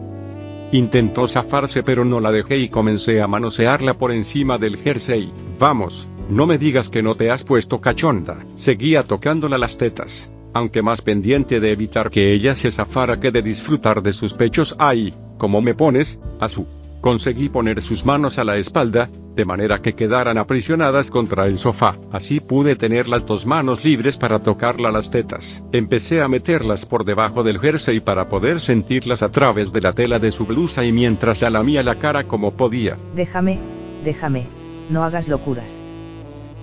Intentó 0.72 1.28
zafarse 1.28 1.84
pero 1.84 2.06
no 2.06 2.20
la 2.20 2.32
dejé 2.32 2.58
y 2.58 2.70
comencé 2.70 3.22
a 3.22 3.28
manosearla 3.28 3.98
por 3.98 4.12
encima 4.12 4.58
del 4.58 4.78
jersey. 4.78 5.32
Vamos, 5.60 6.08
no 6.30 6.48
me 6.48 6.58
digas 6.58 6.90
que 6.90 7.04
no 7.04 7.16
te 7.16 7.30
has 7.32 7.44
puesto 7.44 7.80
cachonda. 7.80 8.44
Seguía 8.56 9.04
tocándola 9.04 9.58
las 9.58 9.78
tetas, 9.78 10.32
aunque 10.54 10.82
más 10.82 11.02
pendiente 11.02 11.60
de 11.60 11.72
evitar 11.72 12.10
que 12.10 12.34
ella 12.34 12.56
se 12.56 12.72
zafara 12.72 13.20
que 13.20 13.32
de 13.32 13.42
disfrutar 13.42 14.02
de 14.02 14.14
sus 14.14 14.34
pechos. 14.34 14.76
Ay, 14.80 15.14
como 15.38 15.62
me 15.62 15.76
pones, 15.76 16.20
a 16.40 16.50
su 16.50 16.66
conseguí 17.06 17.50
poner 17.50 17.84
sus 17.84 18.04
manos 18.04 18.40
a 18.40 18.44
la 18.44 18.58
espalda, 18.58 19.12
de 19.36 19.46
manera 19.46 19.82
que 19.82 19.94
quedaran 19.94 20.38
aprisionadas 20.38 21.12
contra 21.12 21.46
el 21.46 21.60
sofá. 21.60 21.98
Así 22.12 22.40
pude 22.40 22.76
tener 22.76 23.08
las 23.08 23.26
dos 23.26 23.46
manos 23.46 23.84
libres 23.84 24.18
para 24.18 24.40
tocarla 24.40 24.92
las 24.92 25.12
tetas. 25.12 25.66
Empecé 25.72 26.22
a 26.22 26.28
meterlas 26.28 26.86
por 26.86 27.04
debajo 27.04 27.44
del 27.44 27.60
jersey 27.60 28.00
para 28.00 28.30
poder 28.30 28.60
sentirlas 28.60 29.22
a 29.22 29.30
través 29.30 29.74
de 29.74 29.82
la 29.82 29.94
tela 29.94 30.20
de 30.20 30.32
su 30.32 30.46
blusa 30.46 30.86
y 30.86 30.92
mientras 30.92 31.42
la 31.42 31.50
lamía 31.50 31.84
la 31.84 32.00
cara 32.00 32.28
como 32.28 32.56
podía. 32.56 32.98
Déjame, 33.16 33.60
déjame, 34.04 34.48
no 34.90 35.04
hagas 35.04 35.28
locuras. 35.28 35.82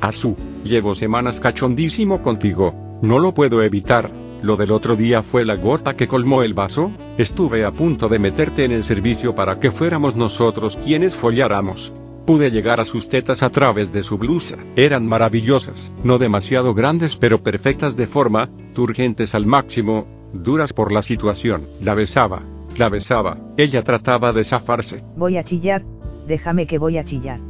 Azú, 0.00 0.36
llevo 0.64 0.94
semanas 0.94 1.38
cachondísimo 1.38 2.22
contigo, 2.22 2.98
no 3.02 3.18
lo 3.18 3.34
puedo 3.34 3.62
evitar. 3.62 4.10
Lo 4.42 4.56
del 4.56 4.72
otro 4.72 4.96
día 4.96 5.22
fue 5.22 5.44
la 5.44 5.54
gota 5.54 5.94
que 5.94 6.08
colmó 6.08 6.42
el 6.42 6.54
vaso, 6.54 6.90
estuve 7.16 7.64
a 7.64 7.70
punto 7.70 8.08
de 8.08 8.18
meterte 8.18 8.64
en 8.64 8.72
el 8.72 8.82
servicio 8.82 9.36
para 9.36 9.60
que 9.60 9.70
fuéramos 9.70 10.16
nosotros 10.16 10.76
quienes 10.82 11.14
folláramos. 11.14 11.92
Pude 12.26 12.50
llegar 12.50 12.80
a 12.80 12.84
sus 12.84 13.08
tetas 13.08 13.42
a 13.42 13.50
través 13.50 13.92
de 13.92 14.02
su 14.02 14.16
blusa. 14.16 14.56
Eran 14.76 15.06
maravillosas, 15.06 15.92
no 16.04 16.18
demasiado 16.18 16.72
grandes 16.72 17.16
pero 17.16 17.42
perfectas 17.42 17.96
de 17.96 18.06
forma, 18.06 18.48
turgentes 18.74 19.34
al 19.34 19.46
máximo, 19.46 20.06
duras 20.32 20.72
por 20.72 20.92
la 20.92 21.02
situación. 21.02 21.68
La 21.80 21.94
besaba, 21.94 22.42
la 22.76 22.88
besaba, 22.88 23.38
ella 23.56 23.82
trataba 23.82 24.32
de 24.32 24.44
zafarse. 24.44 25.02
Voy 25.16 25.36
a 25.36 25.44
chillar, 25.44 25.82
déjame 26.28 26.66
que 26.66 26.78
voy 26.78 26.98
a 26.98 27.04
chillar. 27.04 27.40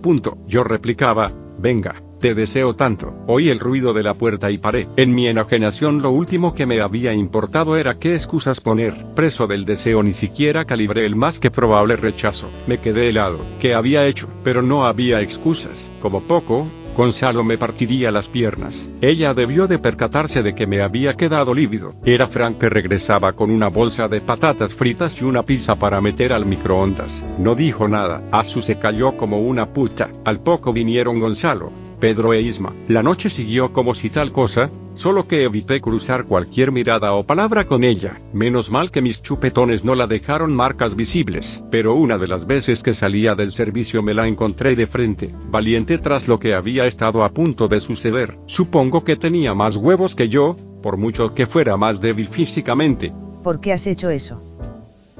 Punto. 0.00 0.38
Yo 0.46 0.62
replicaba, 0.62 1.32
venga, 1.58 2.02
te 2.18 2.34
deseo 2.34 2.74
tanto. 2.74 3.14
Oí 3.26 3.48
el 3.50 3.60
ruido 3.60 3.92
de 3.92 4.02
la 4.02 4.14
puerta 4.14 4.50
y 4.50 4.58
paré. 4.58 4.88
En 4.96 5.14
mi 5.14 5.26
enajenación 5.26 6.02
lo 6.02 6.10
último 6.10 6.54
que 6.54 6.66
me 6.66 6.80
había 6.80 7.12
importado 7.12 7.76
era 7.76 7.98
qué 7.98 8.14
excusas 8.14 8.60
poner. 8.60 8.94
Preso 9.14 9.46
del 9.46 9.64
deseo 9.64 10.02
ni 10.02 10.12
siquiera 10.12 10.64
calibré 10.64 11.06
el 11.06 11.16
más 11.16 11.38
que 11.38 11.50
probable 11.50 11.96
rechazo. 11.96 12.50
Me 12.66 12.78
quedé 12.78 13.08
helado. 13.08 13.44
¿Qué 13.60 13.74
había 13.74 14.06
hecho? 14.06 14.28
Pero 14.44 14.62
no 14.62 14.86
había 14.86 15.20
excusas. 15.20 15.92
Como 16.00 16.22
poco, 16.26 16.66
Gonzalo 16.98 17.44
me 17.44 17.58
partiría 17.58 18.10
las 18.10 18.28
piernas. 18.28 18.90
Ella 19.00 19.32
debió 19.32 19.68
de 19.68 19.78
percatarse 19.78 20.42
de 20.42 20.56
que 20.56 20.66
me 20.66 20.82
había 20.82 21.14
quedado 21.14 21.54
lívido. 21.54 21.94
Era 22.04 22.26
Frank 22.26 22.58
que 22.58 22.68
regresaba 22.68 23.34
con 23.34 23.52
una 23.52 23.68
bolsa 23.68 24.08
de 24.08 24.20
patatas 24.20 24.74
fritas 24.74 25.22
y 25.22 25.24
una 25.24 25.44
pizza 25.44 25.76
para 25.76 26.00
meter 26.00 26.32
al 26.32 26.44
microondas. 26.44 27.28
No 27.38 27.54
dijo 27.54 27.86
nada. 27.86 28.24
Azu 28.32 28.62
se 28.62 28.80
cayó 28.80 29.16
como 29.16 29.38
una 29.38 29.72
puta. 29.72 30.10
Al 30.24 30.40
poco 30.40 30.72
vinieron 30.72 31.20
Gonzalo, 31.20 31.70
Pedro 32.00 32.32
e 32.32 32.40
Isma. 32.40 32.74
La 32.88 33.02
noche 33.02 33.28
siguió 33.28 33.72
como 33.72 33.94
si 33.94 34.10
tal 34.10 34.32
cosa, 34.32 34.70
solo 34.94 35.28
que 35.28 35.44
evité 35.44 35.80
cruzar 35.80 36.24
cualquier 36.24 36.72
mirada 36.72 37.12
o 37.12 37.24
palabra 37.24 37.66
con 37.66 37.84
ella. 37.84 38.20
Menos 38.32 38.70
mal 38.70 38.90
que 38.90 39.02
mis 39.02 39.22
chupetones 39.22 39.84
no 39.84 39.94
la 39.94 40.06
dejaron 40.06 40.54
marcas 40.54 40.96
visibles, 40.96 41.64
pero 41.70 41.94
una 41.94 42.18
de 42.18 42.28
las 42.28 42.46
veces 42.46 42.82
que 42.82 42.94
salía 42.94 43.34
del 43.34 43.52
servicio 43.52 44.02
me 44.02 44.14
la 44.14 44.26
encontré 44.26 44.76
de 44.76 44.86
frente, 44.86 45.34
valiente 45.50 45.98
tras 45.98 46.28
lo 46.28 46.38
que 46.38 46.54
había 46.54 46.86
estado 46.86 47.24
a 47.24 47.30
punto 47.30 47.68
de 47.68 47.80
suceder. 47.80 48.38
Supongo 48.46 49.04
que 49.04 49.16
tenía 49.16 49.54
más 49.54 49.76
huevos 49.76 50.14
que 50.14 50.28
yo, 50.28 50.56
por 50.82 50.96
mucho 50.96 51.34
que 51.34 51.46
fuera 51.46 51.76
más 51.76 52.00
débil 52.00 52.28
físicamente. 52.28 53.12
¿Por 53.42 53.60
qué 53.60 53.72
has 53.72 53.86
hecho 53.86 54.10
eso? 54.10 54.47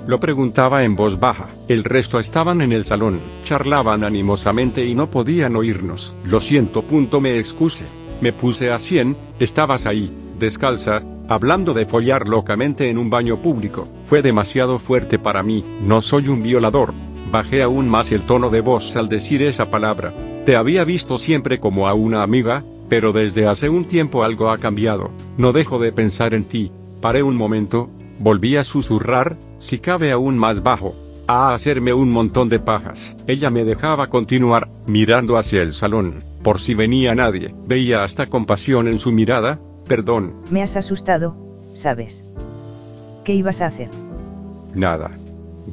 Lo 0.07 0.21
preguntaba 0.21 0.85
en 0.85 0.97
voz 0.97 1.19
baja. 1.21 1.50
El 1.69 1.85
resto 1.85 2.19
estaban 2.19 2.62
en 2.62 2.73
el 2.73 2.85
salón, 2.85 3.21
charlaban 3.43 4.05
animosamente 4.05 4.87
y 4.87 4.95
no 4.95 5.11
podían 5.11 5.57
oírnos. 5.57 6.17
Lo 6.25 6.40
siento, 6.40 6.83
punto 6.83 7.21
me 7.21 7.38
excuse. 7.38 7.85
Me 8.21 8.33
puse 8.33 8.71
a 8.71 8.78
cien, 8.78 9.17
estabas 9.38 9.87
ahí, 9.87 10.12
descalza, 10.38 11.02
hablando 11.28 11.75
de 11.75 11.87
follar 11.87 12.26
locamente 12.26 12.90
en 12.90 12.99
un 12.99 13.11
baño 13.11 13.40
público. 13.43 13.87
Fue 14.05 14.23
demasiado 14.23 14.78
fuerte 14.78 15.19
para 15.19 15.43
mí, 15.43 15.64
no 15.83 16.00
soy 16.00 16.28
un 16.28 16.43
violador. 16.43 16.95
Bajé 17.31 17.62
aún 17.62 17.88
más 17.88 18.11
el 18.11 18.23
tono 18.23 18.49
de 18.49 18.62
voz 18.62 18.97
al 18.97 19.09
decir 19.09 19.43
esa 19.43 19.71
palabra. 19.71 20.14
Te 20.47 20.57
había 20.57 20.85
visto 20.85 21.19
siempre 21.19 21.61
como 21.61 21.87
a 21.87 21.93
una 21.93 22.23
amiga, 22.23 22.64
pero 22.88 23.12
desde 23.12 23.47
hace 23.47 23.69
un 23.69 23.85
tiempo 23.85 24.25
algo 24.25 24.50
ha 24.50 24.57
cambiado. 24.57 25.11
No 25.37 25.52
dejo 25.52 25.78
de 25.78 25.93
pensar 25.93 26.33
en 26.33 26.45
ti. 26.45 26.73
Paré 27.02 27.23
un 27.23 27.37
momento, 27.37 27.90
volví 28.18 28.56
a 28.56 28.64
susurrar, 28.64 29.37
si 29.58 29.78
cabe 29.78 30.10
aún 30.12 30.38
más 30.38 30.62
bajo, 30.62 30.94
a 31.26 31.54
hacerme 31.54 31.92
un 31.92 32.10
montón 32.10 32.48
de 32.48 32.58
pajas. 32.58 33.16
Ella 33.26 33.50
me 33.50 33.64
dejaba 33.64 34.08
continuar, 34.08 34.68
mirando 34.87 35.37
hacia 35.37 35.62
el 35.62 35.75
salón, 35.75 36.25
por 36.42 36.60
si 36.60 36.75
venía 36.75 37.14
nadie. 37.14 37.54
Veía 37.66 38.04
hasta 38.04 38.26
compasión 38.28 38.88
en 38.88 38.98
su 38.98 39.12
mirada, 39.12 39.60
perdón, 39.87 40.34
Me 40.50 40.62
has 40.62 40.76
asustado, 40.76 41.37
¿sabes? 41.75 42.25
¿Qué 43.25 43.34
ibas 43.34 43.60
a 43.60 43.66
hacer? 43.66 43.90
nada. 44.75 45.10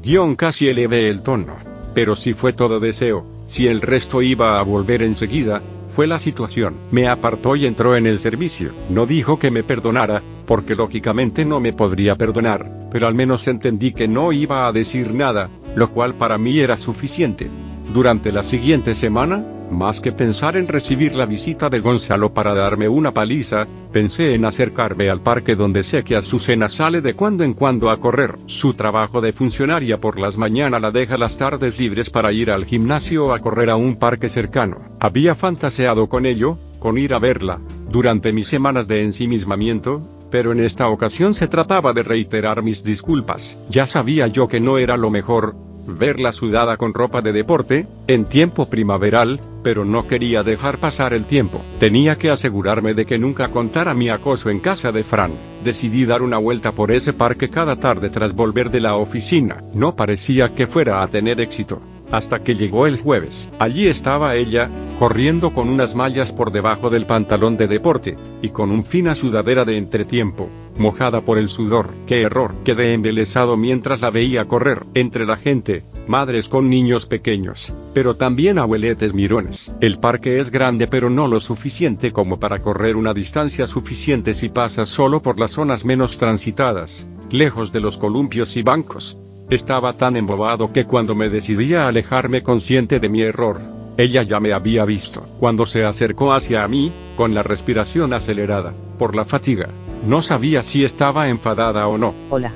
Guión 0.03 0.35
casi 0.35 0.67
elevé 0.67 1.09
el 1.09 1.21
tono. 1.21 1.55
Pero 1.93 2.15
si 2.17 2.33
fue 2.33 2.51
todo 2.51 2.79
deseo, 2.81 3.25
si 3.45 3.67
el 3.67 3.79
resto 3.81 4.21
iba 4.21 4.59
a 4.59 4.63
volver 4.63 5.01
enseguida, 5.01 5.61
fue 5.95 6.07
la 6.07 6.19
situación. 6.19 6.75
Me 6.91 7.07
apartó 7.07 7.55
y 7.55 7.65
entró 7.65 7.95
en 7.95 8.05
el 8.05 8.19
servicio. 8.19 8.73
No 8.89 9.05
dijo 9.05 9.39
que 9.39 9.49
me 9.49 9.63
perdonara, 9.63 10.21
porque 10.45 10.75
lógicamente 10.75 11.45
no 11.45 11.61
me 11.61 11.71
podría 11.71 12.17
perdonar, 12.17 12.89
pero 12.91 13.07
al 13.07 13.15
menos 13.15 13.47
entendí 13.47 13.93
que 13.93 14.09
no 14.09 14.33
iba 14.33 14.67
a 14.67 14.73
decir 14.73 15.13
nada, 15.13 15.49
lo 15.73 15.91
cual 15.91 16.15
para 16.15 16.37
mí 16.37 16.59
era 16.59 16.75
suficiente. 16.75 17.49
Durante 17.93 18.33
la 18.33 18.43
siguiente 18.43 18.93
semana, 18.93 19.45
más 19.71 20.01
que 20.01 20.11
pensar 20.11 20.57
en 20.57 20.67
recibir 20.67 21.15
la 21.15 21.25
visita 21.25 21.69
de 21.69 21.79
Gonzalo 21.79 22.33
para 22.33 22.53
darme 22.53 22.87
una 22.87 23.13
paliza, 23.13 23.67
pensé 23.91 24.33
en 24.33 24.45
acercarme 24.45 25.09
al 25.09 25.21
parque 25.21 25.55
donde 25.55 25.83
sé 25.83 26.03
que 26.03 26.15
Azucena 26.15 26.69
sale 26.69 27.01
de 27.01 27.13
cuando 27.13 27.43
en 27.43 27.53
cuando 27.53 27.89
a 27.89 27.99
correr. 27.99 28.37
Su 28.45 28.73
trabajo 28.73 29.21
de 29.21 29.33
funcionaria 29.33 29.99
por 29.99 30.19
las 30.19 30.37
mañanas 30.37 30.81
la 30.81 30.91
deja 30.91 31.17
las 31.17 31.37
tardes 31.37 31.77
libres 31.79 32.09
para 32.09 32.31
ir 32.31 32.51
al 32.51 32.65
gimnasio 32.65 33.27
o 33.27 33.33
a 33.33 33.39
correr 33.39 33.69
a 33.69 33.75
un 33.75 33.95
parque 33.95 34.29
cercano. 34.29 34.77
Había 34.99 35.35
fantaseado 35.35 36.07
con 36.07 36.25
ello, 36.25 36.57
con 36.79 36.97
ir 36.97 37.13
a 37.13 37.19
verla, 37.19 37.59
durante 37.89 38.33
mis 38.33 38.47
semanas 38.47 38.87
de 38.87 39.03
ensimismamiento, 39.03 40.01
pero 40.29 40.51
en 40.51 40.63
esta 40.63 40.89
ocasión 40.89 41.33
se 41.33 41.47
trataba 41.47 41.93
de 41.93 42.03
reiterar 42.03 42.61
mis 42.61 42.83
disculpas. 42.83 43.61
Ya 43.69 43.85
sabía 43.85 44.27
yo 44.27 44.47
que 44.47 44.59
no 44.59 44.77
era 44.77 44.97
lo 44.97 45.09
mejor, 45.09 45.55
verla 45.85 46.33
sudada 46.33 46.77
con 46.77 46.93
ropa 46.93 47.21
de 47.21 47.33
deporte, 47.33 47.87
en 48.07 48.25
tiempo 48.25 48.69
primaveral, 48.69 49.39
pero 49.63 49.85
no 49.85 50.07
quería 50.07 50.43
dejar 50.43 50.79
pasar 50.79 51.13
el 51.13 51.25
tiempo. 51.25 51.63
Tenía 51.79 52.17
que 52.17 52.29
asegurarme 52.29 52.93
de 52.93 53.05
que 53.05 53.17
nunca 53.17 53.51
contara 53.51 53.93
mi 53.93 54.09
acoso 54.09 54.49
en 54.49 54.59
casa 54.59 54.91
de 54.91 55.03
Fran. 55.03 55.33
Decidí 55.63 56.05
dar 56.05 56.21
una 56.21 56.37
vuelta 56.37 56.73
por 56.73 56.91
ese 56.91 57.13
parque 57.13 57.49
cada 57.49 57.79
tarde 57.79 58.09
tras 58.09 58.33
volver 58.33 58.69
de 58.69 58.81
la 58.81 58.95
oficina. 58.95 59.63
No 59.73 59.95
parecía 59.95 60.53
que 60.53 60.67
fuera 60.67 61.01
a 61.01 61.07
tener 61.07 61.41
éxito. 61.41 61.81
Hasta 62.11 62.43
que 62.43 62.55
llegó 62.55 62.87
el 62.87 62.97
jueves. 62.97 63.51
Allí 63.59 63.87
estaba 63.87 64.35
ella, 64.35 64.69
corriendo 64.99 65.53
con 65.53 65.69
unas 65.69 65.95
mallas 65.95 66.31
por 66.31 66.51
debajo 66.51 66.89
del 66.89 67.05
pantalón 67.05 67.57
de 67.57 67.67
deporte, 67.67 68.17
y 68.41 68.49
con 68.49 68.71
un 68.71 68.83
fina 68.83 69.15
sudadera 69.15 69.65
de 69.65 69.77
entretiempo, 69.77 70.49
mojada 70.77 71.21
por 71.21 71.37
el 71.37 71.49
sudor. 71.49 71.93
¡Qué 72.05 72.21
error! 72.21 72.55
Quedé 72.63 72.93
embelesado 72.93 73.57
mientras 73.57 74.01
la 74.01 74.11
veía 74.11 74.45
correr, 74.45 74.85
entre 74.93 75.25
la 75.25 75.37
gente, 75.37 75.83
madres 76.07 76.49
con 76.49 76.69
niños 76.69 77.05
pequeños, 77.05 77.73
pero 77.93 78.15
también 78.15 78.59
abueletes 78.59 79.13
mirones. 79.13 79.75
El 79.81 79.99
parque 79.99 80.39
es 80.39 80.51
grande 80.51 80.87
pero 80.87 81.09
no 81.09 81.27
lo 81.27 81.39
suficiente 81.39 82.11
como 82.11 82.39
para 82.39 82.61
correr 82.61 82.95
una 82.95 83.13
distancia 83.13 83.67
suficiente 83.67 84.33
si 84.33 84.49
pasas 84.49 84.89
solo 84.89 85.21
por 85.21 85.39
las 85.39 85.51
zonas 85.51 85.85
menos 85.85 86.17
transitadas, 86.17 87.09
lejos 87.29 87.71
de 87.71 87.79
los 87.81 87.97
columpios 87.97 88.55
y 88.57 88.63
bancos. 88.63 89.19
Estaba 89.49 89.93
tan 89.93 90.17
embobado 90.17 90.73
que 90.73 90.85
cuando 90.85 91.13
me 91.13 91.29
decidí 91.29 91.75
a 91.75 91.87
alejarme 91.87 92.41
consciente 92.41 92.99
de 92.99 93.09
mi 93.09 93.21
error, 93.21 93.61
ella 93.95 94.23
ya 94.23 94.39
me 94.39 94.53
había 94.53 94.85
visto. 94.85 95.27
Cuando 95.37 95.67
se 95.67 95.85
acercó 95.85 96.33
hacia 96.33 96.67
mí, 96.67 96.91
con 97.15 97.35
la 97.35 97.43
respiración 97.43 98.13
acelerada, 98.13 98.73
por 98.97 99.15
la 99.15 99.25
fatiga, 99.25 99.69
No 100.05 100.21
sabía 100.21 100.61
si 100.61 100.83
estaba 100.83 101.29
enfadada 101.29 101.87
o 101.87 101.97
no. 101.97 102.13
Hola. 102.29 102.53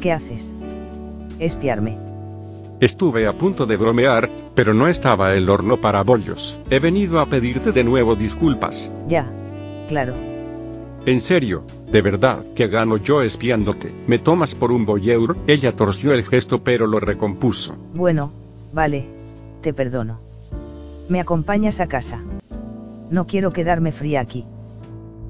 ¿Qué 0.00 0.12
haces? 0.12 0.52
Espiarme. 1.38 1.98
Estuve 2.78 3.26
a 3.26 3.36
punto 3.36 3.64
de 3.66 3.76
bromear, 3.76 4.30
pero 4.54 4.74
no 4.74 4.86
estaba 4.86 5.34
el 5.34 5.48
horno 5.48 5.80
para 5.80 6.02
bollos. 6.02 6.58
He 6.70 6.78
venido 6.78 7.20
a 7.20 7.26
pedirte 7.26 7.72
de 7.72 7.82
nuevo 7.82 8.14
disculpas. 8.14 8.94
Ya. 9.08 9.26
Claro. 9.88 10.14
En 11.06 11.20
serio, 11.20 11.64
de 11.90 12.02
verdad, 12.02 12.44
que 12.54 12.66
gano 12.66 12.96
yo 12.96 13.22
espiándote. 13.22 13.92
¿Me 14.06 14.18
tomas 14.18 14.54
por 14.54 14.72
un 14.72 14.84
voyeur? 14.84 15.36
Ella 15.46 15.72
torció 15.72 16.12
el 16.12 16.24
gesto 16.24 16.62
pero 16.62 16.86
lo 16.86 17.00
recompuso. 17.00 17.76
Bueno, 17.94 18.32
vale. 18.72 19.06
Te 19.62 19.72
perdono. 19.72 20.20
¿Me 21.08 21.20
acompañas 21.20 21.80
a 21.80 21.86
casa? 21.86 22.22
No 23.10 23.26
quiero 23.26 23.52
quedarme 23.52 23.92
fría 23.92 24.20
aquí. 24.20 24.44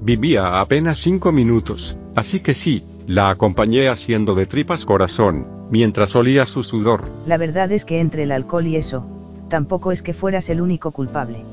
Vivía 0.01 0.47
a 0.47 0.61
apenas 0.61 0.99
cinco 0.99 1.33
minutos, 1.33 1.99
así 2.15 2.41
que 2.41 2.55
sí, 2.55 2.85
la 3.07 3.31
acompañé 3.31 3.89
haciendo 3.89 4.35
de 4.35 4.47
tripas 4.47 4.85
corazón, 4.85 5.47
mientras 5.71 6.17
olía 6.17 6.47
su 6.47 6.63
sudor. 6.63 7.05
La 7.27 7.37
verdad 7.37 7.71
es 7.73 7.85
que 7.85 8.01
entre 8.01 8.25
el 8.25 8.33
alcohol 8.33 8.67
y 8.67 8.77
eso, 8.77 9.07
tampoco 9.49 9.93
es 9.93 10.03
que 10.03 10.15
fueras 10.15 10.49
el 10.51 10.61
único 10.61 10.91
culpable. 10.91 11.45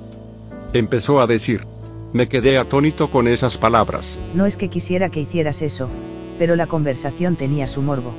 Empezó 0.74 1.20
a 1.20 1.28
decir. 1.28 1.73
Me 2.14 2.28
quedé 2.28 2.60
atónito 2.60 3.10
con 3.10 3.28
esas 3.28 3.58
palabras. 3.58 4.22
No 4.36 4.46
es 4.46 4.56
que 4.56 4.70
quisiera 4.70 5.10
que 5.10 5.20
hicieras 5.20 5.64
eso, 5.64 5.90
pero 6.38 6.56
la 6.56 6.68
conversación 6.68 7.36
tenía 7.36 7.66
su 7.68 7.82
morbo. 7.82 8.14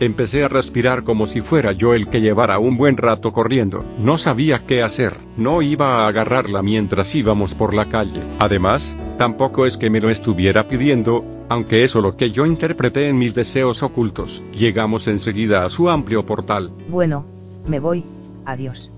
Empecé 0.00 0.42
a 0.42 0.48
respirar 0.48 1.04
como 1.04 1.26
si 1.26 1.42
fuera 1.42 1.72
yo 1.72 1.94
el 1.94 2.08
que 2.08 2.20
llevara 2.20 2.58
un 2.58 2.76
buen 2.76 2.96
rato 2.96 3.32
corriendo. 3.32 3.84
No 3.98 4.18
sabía 4.18 4.64
qué 4.66 4.82
hacer. 4.82 5.18
No 5.36 5.62
iba 5.62 5.98
a 5.98 6.08
agarrarla 6.08 6.62
mientras 6.62 7.14
íbamos 7.14 7.54
por 7.54 7.74
la 7.74 7.84
calle. 7.84 8.20
Además, 8.40 8.96
tampoco 9.18 9.66
es 9.66 9.76
que 9.76 9.90
me 9.90 10.00
lo 10.00 10.08
estuviera 10.08 10.66
pidiendo, 10.66 11.24
aunque 11.50 11.84
eso 11.84 12.00
lo 12.00 12.16
que 12.16 12.30
yo 12.30 12.46
interpreté 12.46 13.08
en 13.08 13.18
mis 13.18 13.34
deseos 13.34 13.82
ocultos. 13.82 14.42
Llegamos 14.58 15.06
enseguida 15.06 15.64
a 15.64 15.68
su 15.68 15.90
amplio 15.90 16.24
portal. 16.24 16.72
Bueno, 16.88 17.26
me 17.66 17.78
voy, 17.78 18.04
adiós. 18.46 18.91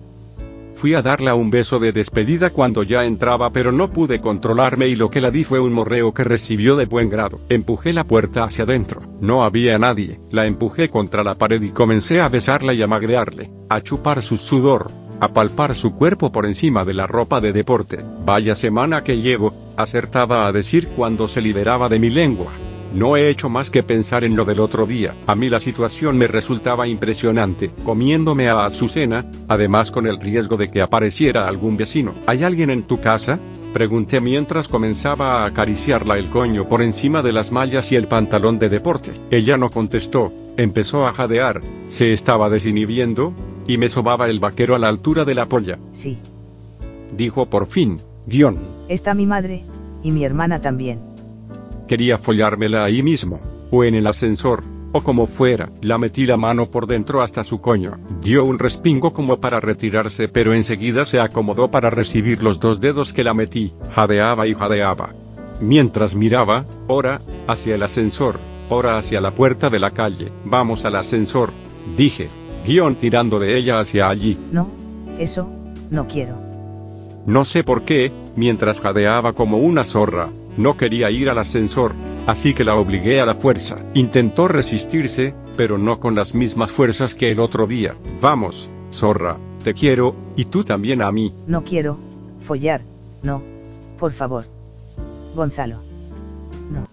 Fui 0.84 0.92
a 0.92 1.00
darla 1.00 1.34
un 1.34 1.48
beso 1.48 1.78
de 1.78 1.92
despedida 1.92 2.50
cuando 2.50 2.82
ya 2.82 3.06
entraba 3.06 3.48
pero 3.48 3.72
no 3.72 3.90
pude 3.90 4.20
controlarme 4.20 4.86
y 4.86 4.96
lo 4.96 5.08
que 5.08 5.22
la 5.22 5.30
di 5.30 5.42
fue 5.42 5.58
un 5.58 5.72
morreo 5.72 6.12
que 6.12 6.24
recibió 6.24 6.76
de 6.76 6.84
buen 6.84 7.08
grado. 7.08 7.40
Empujé 7.48 7.94
la 7.94 8.04
puerta 8.04 8.44
hacia 8.44 8.64
adentro. 8.64 9.00
No 9.18 9.44
había 9.44 9.78
nadie. 9.78 10.20
La 10.30 10.44
empujé 10.44 10.90
contra 10.90 11.24
la 11.24 11.36
pared 11.36 11.62
y 11.62 11.70
comencé 11.70 12.20
a 12.20 12.28
besarla 12.28 12.74
y 12.74 12.82
a 12.82 12.86
magrearle, 12.86 13.50
a 13.70 13.80
chupar 13.80 14.22
su 14.22 14.36
sudor, 14.36 14.90
a 15.20 15.28
palpar 15.28 15.74
su 15.74 15.94
cuerpo 15.94 16.30
por 16.30 16.44
encima 16.44 16.84
de 16.84 16.92
la 16.92 17.06
ropa 17.06 17.40
de 17.40 17.54
deporte. 17.54 18.00
Vaya 18.26 18.54
semana 18.54 19.02
que 19.02 19.22
llevo, 19.22 19.54
acertaba 19.78 20.46
a 20.46 20.52
decir 20.52 20.88
cuando 20.88 21.28
se 21.28 21.40
liberaba 21.40 21.88
de 21.88 21.98
mi 21.98 22.10
lengua. 22.10 22.52
No 22.94 23.16
he 23.16 23.28
hecho 23.28 23.48
más 23.48 23.70
que 23.70 23.82
pensar 23.82 24.22
en 24.22 24.36
lo 24.36 24.44
del 24.44 24.60
otro 24.60 24.86
día. 24.86 25.16
A 25.26 25.34
mí 25.34 25.48
la 25.48 25.58
situación 25.58 26.16
me 26.16 26.28
resultaba 26.28 26.86
impresionante, 26.86 27.72
comiéndome 27.84 28.48
a 28.48 28.64
Azucena, 28.64 29.28
además 29.48 29.90
con 29.90 30.06
el 30.06 30.20
riesgo 30.20 30.56
de 30.56 30.68
que 30.68 30.80
apareciera 30.80 31.48
algún 31.48 31.76
vecino. 31.76 32.14
¿Hay 32.28 32.44
alguien 32.44 32.70
en 32.70 32.84
tu 32.84 33.00
casa? 33.00 33.40
Pregunté 33.72 34.20
mientras 34.20 34.68
comenzaba 34.68 35.42
a 35.42 35.46
acariciarla 35.46 36.18
el 36.18 36.30
coño 36.30 36.68
por 36.68 36.82
encima 36.82 37.20
de 37.20 37.32
las 37.32 37.50
mallas 37.50 37.90
y 37.90 37.96
el 37.96 38.06
pantalón 38.06 38.60
de 38.60 38.68
deporte. 38.68 39.10
Ella 39.32 39.56
no 39.56 39.70
contestó, 39.70 40.32
empezó 40.56 41.04
a 41.04 41.12
jadear, 41.12 41.62
se 41.86 42.12
estaba 42.12 42.48
desinhibiendo, 42.48 43.34
y 43.66 43.76
me 43.76 43.88
sobaba 43.88 44.28
el 44.28 44.38
vaquero 44.38 44.76
a 44.76 44.78
la 44.78 44.88
altura 44.88 45.24
de 45.24 45.34
la 45.34 45.48
polla. 45.48 45.80
Sí. 45.90 46.18
Dijo 47.16 47.46
por 47.46 47.66
fin, 47.66 48.00
guion. 48.28 48.58
Está 48.88 49.14
mi 49.14 49.26
madre, 49.26 49.64
y 50.04 50.12
mi 50.12 50.24
hermana 50.24 50.60
también. 50.60 51.13
Quería 51.88 52.18
follármela 52.18 52.84
ahí 52.84 53.02
mismo, 53.02 53.40
o 53.70 53.84
en 53.84 53.94
el 53.94 54.06
ascensor, 54.06 54.62
o 54.92 55.02
como 55.02 55.26
fuera. 55.26 55.70
La 55.82 55.98
metí 55.98 56.24
la 56.24 56.36
mano 56.36 56.70
por 56.70 56.86
dentro 56.86 57.20
hasta 57.20 57.44
su 57.44 57.60
coño. 57.60 57.98
Dio 58.22 58.44
un 58.44 58.58
respingo 58.58 59.12
como 59.12 59.40
para 59.40 59.60
retirarse, 59.60 60.28
pero 60.28 60.54
enseguida 60.54 61.04
se 61.04 61.20
acomodó 61.20 61.70
para 61.70 61.90
recibir 61.90 62.42
los 62.42 62.60
dos 62.60 62.80
dedos 62.80 63.12
que 63.12 63.24
la 63.24 63.34
metí. 63.34 63.74
Jadeaba 63.94 64.46
y 64.46 64.54
jadeaba. 64.54 65.14
Mientras 65.60 66.14
miraba, 66.14 66.64
ora, 66.86 67.20
hacia 67.46 67.74
el 67.74 67.82
ascensor, 67.82 68.38
ora 68.68 68.96
hacia 68.96 69.20
la 69.20 69.34
puerta 69.34 69.68
de 69.70 69.80
la 69.80 69.90
calle. 69.90 70.32
Vamos 70.44 70.84
al 70.84 70.96
ascensor, 70.96 71.52
dije, 71.96 72.28
guion 72.66 72.96
tirando 72.96 73.38
de 73.38 73.56
ella 73.56 73.80
hacia 73.80 74.08
allí. 74.08 74.38
No, 74.52 74.68
eso, 75.18 75.50
no 75.90 76.06
quiero. 76.06 76.36
No 77.26 77.44
sé 77.44 77.64
por 77.64 77.84
qué, 77.84 78.12
mientras 78.36 78.80
jadeaba 78.80 79.32
como 79.32 79.58
una 79.58 79.84
zorra, 79.84 80.30
no 80.56 80.76
quería 80.76 81.10
ir 81.10 81.30
al 81.30 81.38
ascensor, 81.38 81.94
así 82.26 82.54
que 82.54 82.64
la 82.64 82.76
obligué 82.76 83.20
a 83.20 83.26
la 83.26 83.34
fuerza. 83.34 83.78
Intentó 83.94 84.48
resistirse, 84.48 85.34
pero 85.56 85.78
no 85.78 86.00
con 86.00 86.14
las 86.14 86.34
mismas 86.34 86.72
fuerzas 86.72 87.14
que 87.14 87.30
el 87.30 87.40
otro 87.40 87.66
día. 87.66 87.96
Vamos, 88.20 88.70
zorra, 88.90 89.38
te 89.62 89.74
quiero, 89.74 90.14
y 90.36 90.44
tú 90.46 90.64
también 90.64 91.02
a 91.02 91.10
mí. 91.12 91.34
No 91.46 91.64
quiero, 91.64 91.98
follar, 92.40 92.82
no, 93.22 93.42
por 93.98 94.12
favor. 94.12 94.44
Gonzalo. 95.34 95.80
No. 96.70 96.86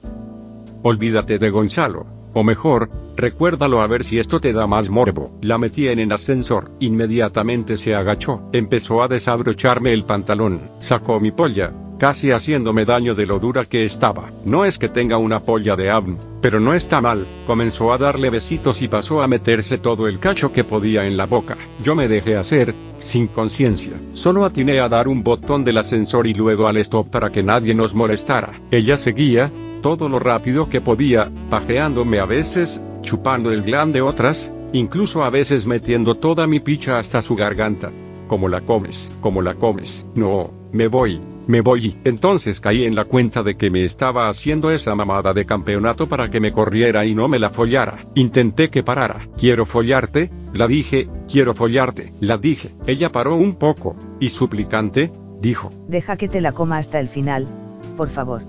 Olvídate 0.84 1.38
de 1.38 1.50
Gonzalo. 1.50 2.06
O 2.34 2.44
mejor, 2.44 2.90
recuérdalo 3.18 3.82
a 3.82 3.88
ver 3.88 4.06
si 4.06 4.18
esto 4.18 4.40
te 4.40 4.54
da 4.54 4.66
más 4.66 4.90
morbo. 4.90 5.38
La 5.42 5.58
metí 5.58 5.90
en 5.90 6.00
el 6.00 6.12
ascensor. 6.12 6.72
Inmediatamente 6.80 7.76
se 7.76 7.94
agachó. 7.94 8.50
Empezó 8.54 9.04
a 9.04 9.10
desabrocharme 9.10 9.92
el 9.92 10.06
pantalón. 10.06 10.72
Sacó 10.80 11.20
mi 11.20 11.32
polla, 11.32 11.74
casi 12.02 12.32
haciéndome 12.32 12.84
daño 12.84 13.14
de 13.14 13.28
lo 13.28 13.38
dura 13.38 13.66
que 13.66 13.86
estaba. 13.86 14.32
No 14.44 14.66
es 14.66 14.80
que 14.80 14.90
tenga 14.90 15.18
una 15.18 15.42
polla 15.42 15.76
de 15.76 15.92
Abn, 15.92 16.18
pero 16.42 16.60
no 16.60 16.74
está 16.74 17.00
mal. 17.00 17.28
Comenzó 17.46 17.94
a 17.94 18.00
darle 18.00 18.32
besitos 18.32 18.82
y 18.82 18.88
pasó 18.88 19.22
a 19.22 19.28
meterse 19.28 19.78
todo 19.78 20.08
el 20.08 20.20
cacho 20.20 20.52
que 20.52 20.64
podía 20.64 21.06
en 21.06 21.16
la 21.16 21.28
boca. 21.28 21.60
Yo 21.84 21.94
me 21.94 22.08
dejé 22.08 22.38
hacer, 22.38 22.74
sin 22.98 23.28
conciencia. 23.28 24.02
Solo 24.14 24.46
atiné 24.46 24.80
a 24.80 24.90
dar 24.90 25.08
un 25.08 25.22
botón 25.22 25.64
del 25.64 25.78
ascensor 25.78 26.26
y 26.26 26.34
luego 26.34 26.68
al 26.68 26.78
stop 26.78 27.08
para 27.12 27.32
que 27.32 27.44
nadie 27.44 27.76
nos 27.76 27.94
molestara. 27.94 28.60
Ella 28.72 28.98
seguía, 28.98 29.52
todo 29.84 30.10
lo 30.10 30.18
rápido 30.18 30.72
que 30.72 30.82
podía, 30.82 31.32
pajeándome 31.52 32.18
a 32.18 32.26
veces, 32.26 32.82
chupando 33.04 33.52
el 33.52 33.62
glan 33.62 33.92
de 33.92 34.02
otras, 34.02 34.52
incluso 34.74 35.24
a 35.24 35.30
veces 35.30 35.68
metiendo 35.68 36.16
toda 36.16 36.48
mi 36.48 36.62
picha 36.62 36.98
hasta 36.98 37.22
su 37.22 37.36
garganta. 37.36 37.92
Como 38.28 38.48
la 38.48 38.62
comes, 38.62 39.12
como 39.22 39.44
la 39.44 39.54
comes. 39.54 40.08
No, 40.16 40.52
me 40.72 40.88
voy, 40.88 41.22
me 41.48 41.62
voy. 41.62 41.98
Entonces 42.04 42.60
caí 42.60 42.84
en 42.84 42.96
la 42.96 43.06
cuenta 43.06 43.44
de 43.44 43.56
que 43.56 43.70
me 43.70 43.84
estaba 43.84 44.30
haciendo 44.30 44.72
esa 44.72 44.96
mamada 44.96 45.34
de 45.34 45.46
campeonato 45.46 46.08
para 46.08 46.30
que 46.30 46.40
me 46.40 46.52
corriera 46.52 47.06
y 47.06 47.16
no 47.16 47.28
me 47.28 47.40
la 47.40 47.50
follara. 47.50 48.06
Intenté 48.16 48.70
que 48.70 48.84
parara. 48.84 49.28
Quiero 49.38 49.66
follarte, 49.66 50.32
la 50.54 50.68
dije, 50.68 51.08
quiero 51.30 51.54
follarte, 51.54 52.14
la 52.20 52.38
dije. 52.38 52.72
Ella 52.86 53.12
paró 53.12 53.36
un 53.36 53.56
poco, 53.56 53.96
y 54.20 54.30
suplicante, 54.30 55.12
dijo. 55.42 55.70
Deja 55.88 56.18
que 56.18 56.28
te 56.28 56.42
la 56.42 56.52
coma 56.52 56.78
hasta 56.78 57.00
el 57.00 57.10
final, 57.10 57.48
por 57.98 58.10
favor. 58.10 58.44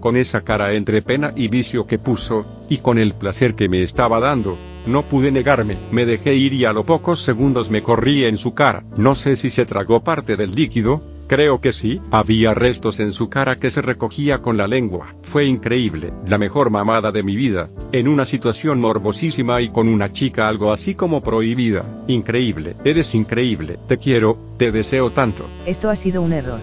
Con 0.00 0.16
esa 0.16 0.42
cara 0.42 0.74
entre 0.74 1.02
pena 1.02 1.32
y 1.34 1.48
vicio 1.48 1.86
que 1.86 1.98
puso, 1.98 2.46
y 2.68 2.78
con 2.78 2.98
el 2.98 3.14
placer 3.14 3.54
que 3.54 3.68
me 3.68 3.82
estaba 3.82 4.20
dando, 4.20 4.56
no 4.86 5.08
pude 5.08 5.32
negarme, 5.32 5.80
me 5.90 6.06
dejé 6.06 6.36
ir 6.36 6.52
y 6.52 6.64
a 6.64 6.72
los 6.72 6.84
pocos 6.84 7.22
segundos 7.22 7.70
me 7.70 7.82
corrí 7.82 8.24
en 8.24 8.38
su 8.38 8.54
cara. 8.54 8.84
No 8.96 9.14
sé 9.14 9.34
si 9.34 9.50
se 9.50 9.66
tragó 9.66 10.04
parte 10.04 10.36
del 10.36 10.52
líquido, 10.52 11.02
Creo 11.26 11.60
que 11.60 11.72
sí, 11.72 12.00
había 12.12 12.54
restos 12.54 13.00
en 13.00 13.12
su 13.12 13.28
cara 13.28 13.56
que 13.56 13.72
se 13.72 13.82
recogía 13.82 14.42
con 14.42 14.56
la 14.56 14.68
lengua. 14.68 15.16
Fue 15.22 15.44
increíble, 15.44 16.12
la 16.28 16.38
mejor 16.38 16.70
mamada 16.70 17.10
de 17.10 17.24
mi 17.24 17.34
vida, 17.34 17.68
en 17.90 18.06
una 18.06 18.24
situación 18.24 18.80
morbosísima 18.80 19.60
y 19.60 19.70
con 19.70 19.88
una 19.88 20.12
chica 20.12 20.46
algo 20.46 20.72
así 20.72 20.94
como 20.94 21.22
prohibida. 21.22 21.84
Increíble, 22.06 22.76
eres 22.84 23.12
increíble, 23.16 23.76
te 23.88 23.96
quiero, 23.96 24.38
te 24.56 24.70
deseo 24.70 25.10
tanto. 25.10 25.48
Esto 25.66 25.90
ha 25.90 25.96
sido 25.96 26.22
un 26.22 26.32
error. 26.32 26.60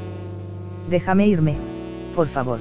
Déjame 0.89 1.27
irme, 1.27 1.57
por 2.15 2.29
favor. 2.29 2.59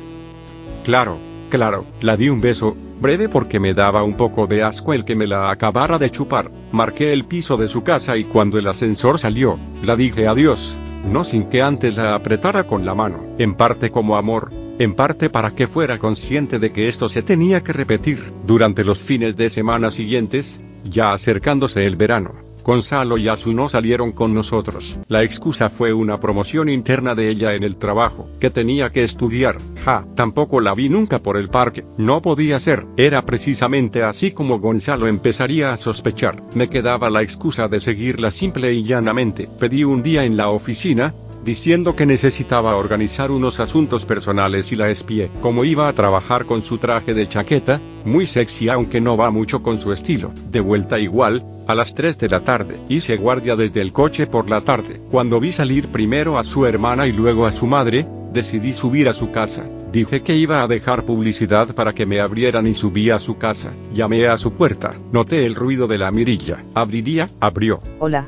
Claro, 0.83 1.19
claro, 1.51 1.87
la 2.01 2.17
di 2.17 2.29
un 2.29 2.41
beso, 2.41 2.77
breve 3.01 3.29
porque 3.29 3.61
me 3.61 3.75
daba 3.75 4.03
un 4.03 4.17
poco 4.17 4.49
de 4.49 4.65
asco 4.65 4.93
el 4.93 5.05
que 5.05 5.15
me 5.15 5.29
la 5.29 5.53
acabara 5.53 5.99
de 5.99 6.11
chupar. 6.11 6.51
Marqué 6.73 7.13
el 7.13 7.27
piso 7.27 7.57
de 7.57 7.69
su 7.69 7.85
casa 7.85 8.17
y 8.17 8.25
cuando 8.25 8.59
el 8.59 8.67
ascensor 8.67 9.21
salió, 9.21 9.57
la 9.85 9.95
dije 9.95 10.27
adiós 10.27 10.81
no 11.05 11.25
sin 11.25 11.45
que 11.45 11.63
antes 11.63 11.97
la 11.97 12.15
apretara 12.15 12.65
con 12.65 12.85
la 12.85 12.95
mano, 12.95 13.35
en 13.39 13.55
parte 13.55 13.91
como 13.91 14.17
amor, 14.17 14.53
en 14.79 14.95
parte 14.95 15.31
para 15.31 15.53
que 15.53 15.67
fuera 15.67 15.99
consciente 15.99 16.59
de 16.59 16.73
que 16.73 16.89
esto 16.89 17.09
se 17.09 17.23
tenía 17.23 17.63
que 17.63 17.73
repetir. 17.73 18.33
Durante 18.47 18.85
los 18.85 19.03
fines 19.03 19.37
de 19.37 19.51
semana 19.51 19.91
siguientes, 19.91 20.63
ya 20.85 21.13
acercándose 21.13 21.87
el 21.87 21.97
verano, 21.97 22.35
Gonzalo 22.65 23.19
y 23.19 23.29
no 23.55 23.69
salieron 23.69 24.13
con 24.13 24.35
nosotros. 24.35 25.01
La 25.09 25.23
excusa 25.23 25.69
fue 25.69 25.93
una 25.93 26.21
promoción 26.21 26.69
interna 26.69 27.15
de 27.15 27.29
ella 27.29 27.55
en 27.55 27.63
el 27.63 27.79
trabajo, 27.79 28.29
que 28.41 28.51
tenía 28.51 28.91
que 28.91 29.05
estudiar. 29.05 29.59
Ja, 29.85 30.07
tampoco 30.15 30.61
la 30.61 30.75
vi 30.75 30.89
nunca 30.89 31.21
por 31.21 31.37
el 31.37 31.49
parque. 31.49 31.85
No 31.99 32.23
podía 32.23 32.61
ser. 32.61 32.87
Era 32.97 33.25
precisamente 33.25 34.03
así 34.03 34.31
como 34.31 34.61
Gonzalo 34.61 35.07
empezaría 35.07 35.73
a 35.73 35.77
sospechar. 35.77 36.43
Me 36.55 36.69
quedaba 36.69 37.11
la 37.11 37.23
excusa 37.23 37.69
de 37.69 37.81
seguirla 37.81 38.31
simple 38.31 38.73
y 38.73 38.83
llanamente. 38.83 39.49
Pedí 39.59 39.85
un 39.85 40.03
día 40.03 40.25
en 40.25 40.37
la 40.37 40.49
oficina, 40.49 41.15
diciendo 41.45 41.97
que 41.97 42.07
necesitaba 42.07 42.77
organizar 42.77 43.31
unos 43.31 43.61
asuntos 43.61 44.07
personales 44.07 44.73
y 44.73 44.77
la 44.77 44.91
espié. 44.91 45.31
Como 45.41 45.65
iba 45.65 45.89
a 45.89 45.93
trabajar 45.93 46.47
con 46.47 46.63
su 46.63 46.79
traje 46.79 47.15
de 47.15 47.29
chaqueta, 47.29 47.81
muy 48.05 48.27
sexy 48.27 48.69
aunque 48.69 49.01
no 49.01 49.17
va 49.17 49.31
mucho 49.31 49.63
con 49.63 49.79
su 49.79 49.93
estilo. 49.93 50.33
De 50.51 50.61
vuelta 50.61 50.99
igual, 50.99 51.45
a 51.67 51.75
las 51.75 51.95
3 51.95 52.19
de 52.19 52.29
la 52.29 52.41
tarde, 52.41 52.81
hice 52.89 53.17
guardia 53.17 53.57
desde 53.57 53.81
el 53.81 53.93
coche 53.93 54.27
por 54.27 54.51
la 54.51 54.63
tarde. 54.63 55.01
Cuando 55.11 55.41
vi 55.41 55.53
salir 55.53 55.89
primero 55.89 56.39
a 56.39 56.45
su 56.45 56.67
hermana 56.67 57.07
y 57.07 57.13
luego 57.13 57.47
a 57.47 57.53
su 57.53 57.67
madre, 57.67 58.07
decidí 58.33 58.73
subir 58.73 59.09
a 59.09 59.13
su 59.13 59.31
casa. 59.31 59.69
Dije 59.93 60.23
que 60.23 60.35
iba 60.37 60.63
a 60.63 60.69
dejar 60.69 61.05
publicidad 61.05 61.75
para 61.75 61.93
que 61.93 62.07
me 62.07 62.21
abrieran 62.21 62.67
y 62.67 62.75
subí 62.75 63.11
a 63.11 63.19
su 63.19 63.37
casa. 63.37 63.75
Llamé 63.93 64.27
a 64.27 64.39
su 64.39 64.53
puerta. 64.53 64.95
Noté 65.13 65.45
el 65.45 65.55
ruido 65.55 65.87
de 65.87 65.99
la 65.99 66.11
mirilla. 66.11 66.65
Abriría, 66.75 67.29
abrió. 67.41 67.81
Hola. 67.99 68.27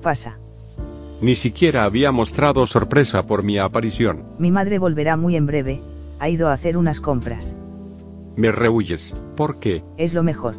Pasa. 0.00 0.41
Ni 1.22 1.36
siquiera 1.36 1.84
había 1.84 2.10
mostrado 2.10 2.66
sorpresa 2.66 3.24
por 3.26 3.44
mi 3.44 3.56
aparición. 3.56 4.24
Mi 4.40 4.50
madre 4.50 4.80
volverá 4.80 5.16
muy 5.16 5.36
en 5.36 5.46
breve. 5.46 5.80
Ha 6.18 6.28
ido 6.28 6.48
a 6.48 6.52
hacer 6.52 6.76
unas 6.76 7.00
compras. 7.00 7.54
Me 8.34 8.50
rehuyes. 8.50 9.16
¿Por 9.36 9.60
qué? 9.60 9.84
Es 9.96 10.14
lo 10.14 10.24
mejor. 10.24 10.56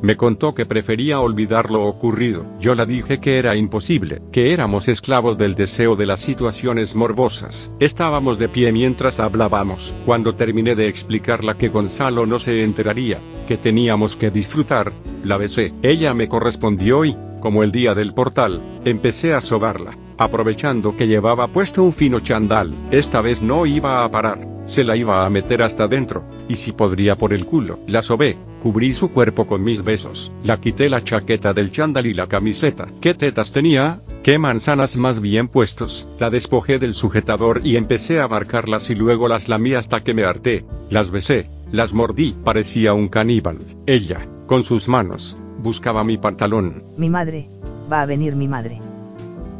Me 0.00 0.16
contó 0.16 0.54
que 0.54 0.64
prefería 0.64 1.20
olvidar 1.20 1.70
lo 1.70 1.84
ocurrido. 1.84 2.46
Yo 2.60 2.74
la 2.74 2.86
dije 2.86 3.20
que 3.20 3.38
era 3.38 3.56
imposible, 3.56 4.22
que 4.32 4.54
éramos 4.54 4.88
esclavos 4.88 5.36
del 5.36 5.54
deseo 5.54 5.96
de 5.96 6.06
las 6.06 6.20
situaciones 6.20 6.94
morbosas. 6.94 7.72
Estábamos 7.78 8.38
de 8.38 8.48
pie 8.48 8.72
mientras 8.72 9.20
hablábamos. 9.20 9.94
Cuando 10.06 10.34
terminé 10.34 10.74
de 10.74 10.88
explicarla 10.88 11.58
que 11.58 11.68
Gonzalo 11.68 12.26
no 12.26 12.38
se 12.38 12.62
enteraría, 12.64 13.18
que 13.46 13.58
teníamos 13.58 14.16
que 14.16 14.30
disfrutar, 14.30 14.92
la 15.22 15.36
besé. 15.36 15.74
Ella 15.82 16.14
me 16.14 16.28
correspondió 16.28 17.04
y, 17.04 17.16
como 17.44 17.62
el 17.62 17.72
día 17.72 17.94
del 17.94 18.14
portal, 18.14 18.80
empecé 18.86 19.34
a 19.34 19.42
sobarla, 19.42 19.98
aprovechando 20.16 20.96
que 20.96 21.06
llevaba 21.06 21.48
puesto 21.48 21.82
un 21.82 21.92
fino 21.92 22.20
chandal. 22.20 22.74
Esta 22.90 23.20
vez 23.20 23.42
no 23.42 23.66
iba 23.66 24.02
a 24.02 24.10
parar, 24.10 24.48
se 24.64 24.82
la 24.82 24.96
iba 24.96 25.26
a 25.26 25.28
meter 25.28 25.62
hasta 25.62 25.86
dentro, 25.86 26.22
y 26.48 26.56
si 26.56 26.72
podría 26.72 27.18
por 27.18 27.34
el 27.34 27.44
culo. 27.44 27.80
La 27.86 28.00
sobé, 28.00 28.38
Cubrí 28.62 28.94
su 28.94 29.10
cuerpo 29.10 29.46
con 29.46 29.62
mis 29.62 29.84
besos. 29.84 30.32
La 30.42 30.58
quité 30.58 30.88
la 30.88 31.02
chaqueta 31.02 31.52
del 31.52 31.70
chándal 31.70 32.06
y 32.06 32.14
la 32.14 32.28
camiseta. 32.28 32.88
¿Qué 33.02 33.12
tetas 33.12 33.52
tenía? 33.52 34.00
¿Qué 34.22 34.38
manzanas 34.38 34.96
más 34.96 35.20
bien 35.20 35.48
puestos? 35.48 36.08
La 36.18 36.30
despojé 36.30 36.78
del 36.78 36.94
sujetador 36.94 37.60
y 37.62 37.76
empecé 37.76 38.20
a 38.20 38.28
marcarlas 38.28 38.88
y 38.88 38.94
luego 38.94 39.28
las 39.28 39.50
lamí 39.50 39.74
hasta 39.74 40.02
que 40.02 40.14
me 40.14 40.24
harté. 40.24 40.64
Las 40.88 41.10
besé, 41.10 41.50
las 41.72 41.92
mordí. 41.92 42.34
Parecía 42.42 42.94
un 42.94 43.08
caníbal. 43.08 43.58
Ella, 43.84 44.26
con 44.46 44.64
sus 44.64 44.88
manos, 44.88 45.36
buscaba 45.64 46.04
mi 46.04 46.18
pantalón. 46.18 46.84
Mi 46.96 47.10
madre. 47.10 47.48
Va 47.90 48.02
a 48.02 48.06
venir 48.06 48.36
mi 48.36 48.46
madre. 48.46 48.80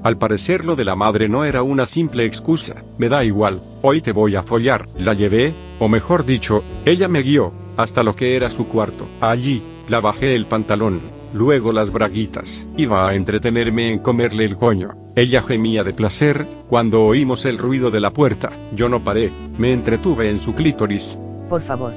Al 0.04 0.18
parecer 0.18 0.66
lo 0.66 0.76
de 0.76 0.84
la 0.84 0.94
madre 0.94 1.30
no 1.30 1.46
era 1.46 1.62
una 1.62 1.86
simple 1.86 2.24
excusa. 2.24 2.84
Me 2.98 3.08
da 3.08 3.24
igual, 3.24 3.62
hoy 3.80 4.02
te 4.02 4.12
voy 4.12 4.36
a 4.36 4.42
follar. 4.42 4.86
La 4.98 5.14
llevé, 5.14 5.54
o 5.80 5.88
mejor 5.88 6.26
dicho, 6.26 6.62
ella 6.84 7.08
me 7.08 7.22
guió, 7.22 7.52
hasta 7.78 8.02
lo 8.02 8.14
que 8.14 8.36
era 8.36 8.50
su 8.50 8.68
cuarto. 8.68 9.08
Allí, 9.22 9.62
la 9.88 10.00
bajé 10.00 10.36
el 10.36 10.46
pantalón, 10.46 11.00
luego 11.32 11.72
las 11.72 11.90
braguitas. 11.90 12.68
Iba 12.76 13.08
a 13.08 13.14
entretenerme 13.14 13.90
en 13.90 13.98
comerle 14.00 14.44
el 14.44 14.58
coño. 14.58 14.90
Ella 15.16 15.42
gemía 15.42 15.84
de 15.84 15.94
placer, 15.94 16.46
cuando 16.68 17.04
oímos 17.04 17.46
el 17.46 17.56
ruido 17.56 17.90
de 17.90 18.00
la 18.00 18.10
puerta. 18.10 18.50
Yo 18.74 18.90
no 18.90 19.02
paré, 19.02 19.32
me 19.56 19.72
entretuve 19.72 20.28
en 20.28 20.38
su 20.38 20.54
clítoris. 20.54 21.18
Por 21.48 21.62
favor. 21.62 21.94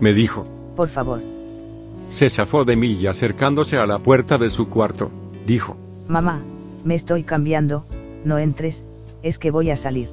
Me 0.00 0.14
dijo. 0.14 0.44
Por 0.74 0.88
favor. 0.88 1.33
Se 2.08 2.30
zafó 2.30 2.64
de 2.64 2.76
mí 2.76 2.92
y 2.92 3.06
acercándose 3.06 3.76
a 3.76 3.86
la 3.86 3.98
puerta 3.98 4.38
de 4.38 4.50
su 4.50 4.68
cuarto, 4.68 5.10
dijo. 5.46 5.76
Mamá, 6.08 6.42
me 6.84 6.94
estoy 6.94 7.22
cambiando, 7.22 7.86
no 8.24 8.38
entres, 8.38 8.84
es 9.22 9.38
que 9.38 9.50
voy 9.50 9.70
a 9.70 9.76
salir. 9.76 10.08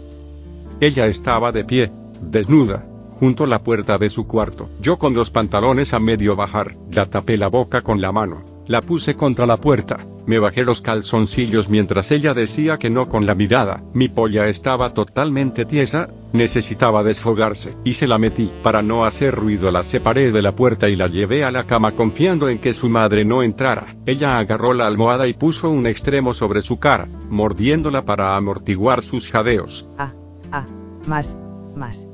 Ella 0.80 1.06
estaba 1.06 1.51
de 1.51 1.63
pie, 1.63 1.91
desnuda, 2.21 2.86
junto 3.19 3.43
a 3.43 3.47
la 3.47 3.63
puerta 3.63 3.97
de 3.97 4.10
su 4.10 4.25
cuarto. 4.25 4.69
Yo 4.82 4.97
con 4.97 5.13
los 5.13 5.30
pantalones 5.30 5.93
a 5.93 5.99
medio 5.99 6.36
bajar, 6.36 6.75
la 6.91 7.06
tapé 7.06 7.38
la 7.38 7.49
boca 7.49 7.82
con 7.82 8.01
la 8.01 8.12
mano, 8.12 8.43
la 8.65 8.82
puse 8.82 9.15
contra 9.15 9.45
la 9.45 9.58
puerta, 9.58 9.97
me 10.26 10.40
bajé 10.40 10.64
los 10.64 10.82
calzoncillos 10.82 11.70
mientras 11.70 12.12
ella 12.12 12.34
decía 12.34 12.78
que 12.78 12.90
no 12.90 13.10
con 13.10 13.26
la 13.26 13.36
mirada. 13.36 13.84
Mi 13.94 14.10
polla 14.10 14.48
estaba 14.48 14.94
totalmente 14.94 15.66
tiesa, 15.66 16.10
necesitaba 16.34 17.04
desfogarse, 17.04 17.76
y 17.84 17.94
se 17.94 18.08
la 18.08 18.18
metí. 18.18 18.52
Para 18.64 18.82
no 18.82 19.06
hacer 19.06 19.36
ruido 19.36 19.72
la 19.72 19.84
separé 19.84 20.32
de 20.32 20.42
la 20.42 20.56
puerta 20.56 20.90
y 20.90 20.96
la 20.96 21.08
llevé 21.08 21.44
a 21.44 21.52
la 21.52 21.66
cama 21.66 21.96
confiando 21.96 22.50
en 22.50 22.60
que 22.60 22.74
su 22.74 22.90
madre 22.90 23.26
no 23.26 23.44
entrara. 23.44 23.96
Ella 24.06 24.38
agarró 24.38 24.74
la 24.74 24.88
almohada 24.88 25.28
y 25.28 25.34
puso 25.34 25.70
un 25.70 25.88
extremo 25.88 26.34
sobre 26.34 26.62
su 26.62 26.80
cara, 26.80 27.08
mordiéndola 27.30 28.06
para 28.06 28.36
amortiguar 28.36 29.04
sus 29.04 29.30
jadeos. 29.30 29.88
Ah, 29.98 30.14
ah, 30.52 30.66
más, 31.08 31.38
más. 31.76 32.08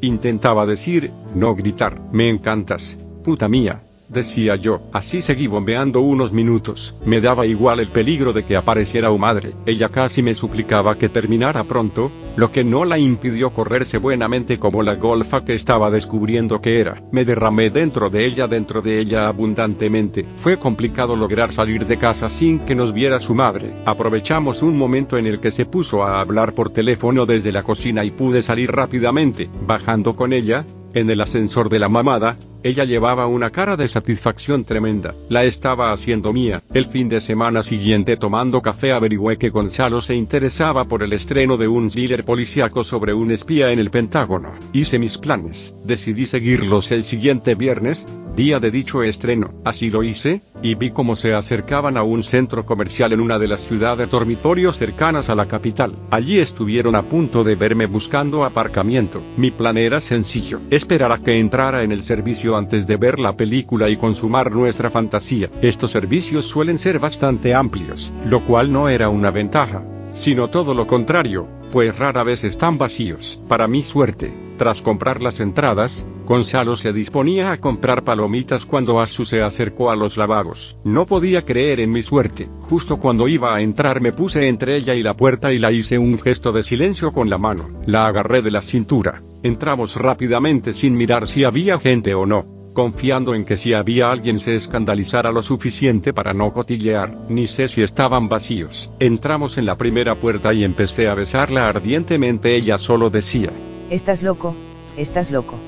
Intentaba 0.00 0.66
decir, 0.66 1.10
no 1.34 1.54
gritar, 1.54 2.00
me 2.12 2.28
encantas, 2.28 2.98
puta 3.24 3.48
mía, 3.48 3.85
decía 4.08 4.56
yo. 4.56 4.82
Así 4.92 5.22
seguí 5.22 5.46
bombeando 5.46 6.00
unos 6.00 6.32
minutos. 6.32 6.96
Me 7.04 7.20
daba 7.20 7.46
igual 7.46 7.80
el 7.80 7.88
peligro 7.88 8.32
de 8.32 8.44
que 8.44 8.56
apareciera 8.56 9.10
u 9.10 9.18
madre. 9.18 9.54
Ella 9.66 9.88
casi 9.88 10.22
me 10.22 10.34
suplicaba 10.34 10.96
que 10.98 11.08
terminara 11.08 11.64
pronto, 11.64 12.10
lo 12.36 12.52
que 12.52 12.64
no 12.64 12.84
la 12.84 12.98
impidió 12.98 13.50
correrse 13.50 13.98
buenamente 13.98 14.58
como 14.58 14.82
la 14.82 14.94
golfa 14.94 15.44
que 15.44 15.54
estaba 15.54 15.90
descubriendo 15.90 16.60
que 16.60 16.80
era. 16.80 17.02
Me 17.10 17.24
derramé 17.24 17.70
dentro 17.70 18.10
de 18.10 18.26
ella, 18.26 18.46
dentro 18.46 18.82
de 18.82 19.00
ella 19.00 19.28
abundantemente. 19.28 20.26
Fue 20.36 20.58
complicado 20.58 21.16
lograr 21.16 21.52
salir 21.52 21.86
de 21.86 21.98
casa 21.98 22.28
sin 22.28 22.60
que 22.60 22.74
nos 22.74 22.92
viera 22.92 23.18
su 23.18 23.34
madre. 23.34 23.74
Aprovechamos 23.86 24.62
un 24.62 24.76
momento 24.76 25.16
en 25.16 25.26
el 25.26 25.40
que 25.40 25.50
se 25.50 25.66
puso 25.66 26.04
a 26.04 26.20
hablar 26.20 26.54
por 26.54 26.70
teléfono 26.70 27.26
desde 27.26 27.52
la 27.52 27.62
cocina 27.62 28.04
y 28.04 28.10
pude 28.10 28.42
salir 28.42 28.70
rápidamente. 28.70 29.48
Bajando 29.66 30.14
con 30.14 30.32
ella, 30.32 30.64
en 30.96 31.10
el 31.10 31.20
ascensor 31.20 31.68
de 31.68 31.78
la 31.78 31.90
mamada, 31.90 32.38
ella 32.62 32.84
llevaba 32.84 33.26
una 33.26 33.50
cara 33.50 33.76
de 33.76 33.86
satisfacción 33.86 34.64
tremenda. 34.64 35.14
La 35.28 35.44
estaba 35.44 35.92
haciendo 35.92 36.32
mía. 36.32 36.62
El 36.72 36.86
fin 36.86 37.10
de 37.10 37.20
semana 37.20 37.62
siguiente 37.62 38.16
tomando 38.16 38.62
café 38.62 38.92
averigüé 38.92 39.36
que 39.36 39.50
Gonzalo 39.50 40.00
se 40.00 40.14
interesaba 40.14 40.86
por 40.86 41.02
el 41.02 41.12
estreno 41.12 41.58
de 41.58 41.68
un 41.68 41.90
thriller 41.90 42.24
policíaco 42.24 42.82
sobre 42.82 43.12
un 43.12 43.30
espía 43.30 43.72
en 43.72 43.78
el 43.78 43.90
Pentágono. 43.90 44.54
Hice 44.72 44.98
mis 44.98 45.18
planes. 45.18 45.76
Decidí 45.84 46.24
seguirlos 46.24 46.90
el 46.90 47.04
siguiente 47.04 47.54
viernes, 47.54 48.06
día 48.36 48.60
de 48.60 48.70
dicho 48.70 49.02
estreno. 49.02 49.54
Así 49.64 49.88
lo 49.88 50.04
hice, 50.04 50.42
y 50.62 50.74
vi 50.74 50.90
cómo 50.90 51.16
se 51.16 51.34
acercaban 51.34 51.96
a 51.96 52.02
un 52.02 52.22
centro 52.22 52.66
comercial 52.66 53.14
en 53.14 53.20
una 53.20 53.38
de 53.38 53.48
las 53.48 53.62
ciudades 53.62 54.10
dormitorios 54.10 54.76
cercanas 54.76 55.30
a 55.30 55.34
la 55.34 55.48
capital. 55.48 55.96
Allí 56.10 56.38
estuvieron 56.38 56.94
a 56.94 57.08
punto 57.08 57.42
de 57.42 57.56
verme 57.56 57.86
buscando 57.86 58.44
aparcamiento. 58.44 59.22
Mi 59.38 59.50
plan 59.50 59.78
era 59.78 60.00
sencillo, 60.00 60.60
esperar 60.70 61.12
a 61.12 61.18
que 61.18 61.40
entrara 61.40 61.82
en 61.82 61.92
el 61.92 62.02
servicio 62.02 62.56
antes 62.56 62.86
de 62.86 62.96
ver 62.96 63.18
la 63.18 63.36
película 63.36 63.88
y 63.88 63.96
consumar 63.96 64.52
nuestra 64.52 64.90
fantasía. 64.90 65.50
Estos 65.62 65.90
servicios 65.90 66.44
suelen 66.44 66.78
ser 66.78 66.98
bastante 66.98 67.54
amplios, 67.54 68.12
lo 68.26 68.44
cual 68.44 68.70
no 68.70 68.90
era 68.90 69.08
una 69.08 69.30
ventaja, 69.30 69.82
sino 70.12 70.48
todo 70.48 70.74
lo 70.74 70.86
contrario, 70.86 71.48
pues 71.72 71.96
rara 71.98 72.22
vez 72.22 72.44
están 72.44 72.76
vacíos. 72.76 73.40
Para 73.48 73.66
mi 73.66 73.82
suerte, 73.82 74.32
tras 74.58 74.82
comprar 74.82 75.22
las 75.22 75.40
entradas, 75.40 76.06
Gonzalo 76.26 76.76
se 76.76 76.92
disponía 76.92 77.52
a 77.52 77.60
comprar 77.60 78.02
palomitas 78.02 78.66
cuando 78.66 79.00
Asu 79.00 79.24
se 79.24 79.42
acercó 79.42 79.92
a 79.92 79.96
los 79.96 80.16
lavabos. 80.16 80.76
No 80.82 81.06
podía 81.06 81.44
creer 81.44 81.78
en 81.78 81.92
mi 81.92 82.02
suerte. 82.02 82.48
Justo 82.62 82.96
cuando 82.96 83.28
iba 83.28 83.54
a 83.54 83.60
entrar 83.60 84.00
me 84.00 84.12
puse 84.12 84.48
entre 84.48 84.76
ella 84.76 84.96
y 84.96 85.04
la 85.04 85.16
puerta 85.16 85.52
y 85.52 85.60
la 85.60 85.70
hice 85.70 85.98
un 85.98 86.18
gesto 86.18 86.50
de 86.50 86.64
silencio 86.64 87.12
con 87.12 87.30
la 87.30 87.38
mano. 87.38 87.68
La 87.86 88.06
agarré 88.06 88.42
de 88.42 88.50
la 88.50 88.60
cintura. 88.60 89.22
Entramos 89.44 89.94
rápidamente 89.94 90.72
sin 90.72 90.96
mirar 90.96 91.28
si 91.28 91.44
había 91.44 91.78
gente 91.78 92.12
o 92.14 92.26
no 92.26 92.56
confiando 92.76 93.34
en 93.34 93.46
que 93.46 93.56
si 93.56 93.72
había 93.72 94.10
alguien 94.12 94.38
se 94.38 94.54
escandalizara 94.54 95.32
lo 95.32 95.40
suficiente 95.40 96.12
para 96.12 96.34
no 96.34 96.52
cotillear, 96.52 97.16
ni 97.30 97.46
sé 97.46 97.68
si 97.68 97.82
estaban 97.82 98.28
vacíos. 98.28 98.92
Entramos 99.00 99.56
en 99.56 99.64
la 99.64 99.78
primera 99.78 100.20
puerta 100.20 100.52
y 100.52 100.62
empecé 100.62 101.08
a 101.08 101.14
besarla 101.14 101.68
ardientemente, 101.68 102.54
ella 102.54 102.76
solo 102.76 103.08
decía, 103.08 103.50
Estás 103.88 104.22
loco, 104.22 104.54
estás 104.98 105.30
loco. 105.30 105.58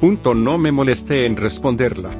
Punto 0.00 0.34
no 0.34 0.56
me 0.56 0.72
molesté 0.72 1.26
en 1.26 1.36
responderla. 1.36 2.10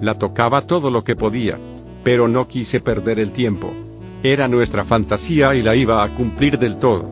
La 0.00 0.18
tocaba 0.18 0.62
todo 0.62 0.90
lo 0.90 1.04
que 1.04 1.14
podía, 1.14 1.58
pero 2.02 2.26
no 2.26 2.48
quise 2.48 2.80
perder 2.80 3.20
el 3.20 3.32
tiempo. 3.32 3.72
Era 4.22 4.48
nuestra 4.48 4.84
fantasía 4.84 5.54
y 5.54 5.62
la 5.62 5.76
iba 5.76 6.02
a 6.02 6.14
cumplir 6.14 6.58
del 6.58 6.78
todo. 6.78 7.08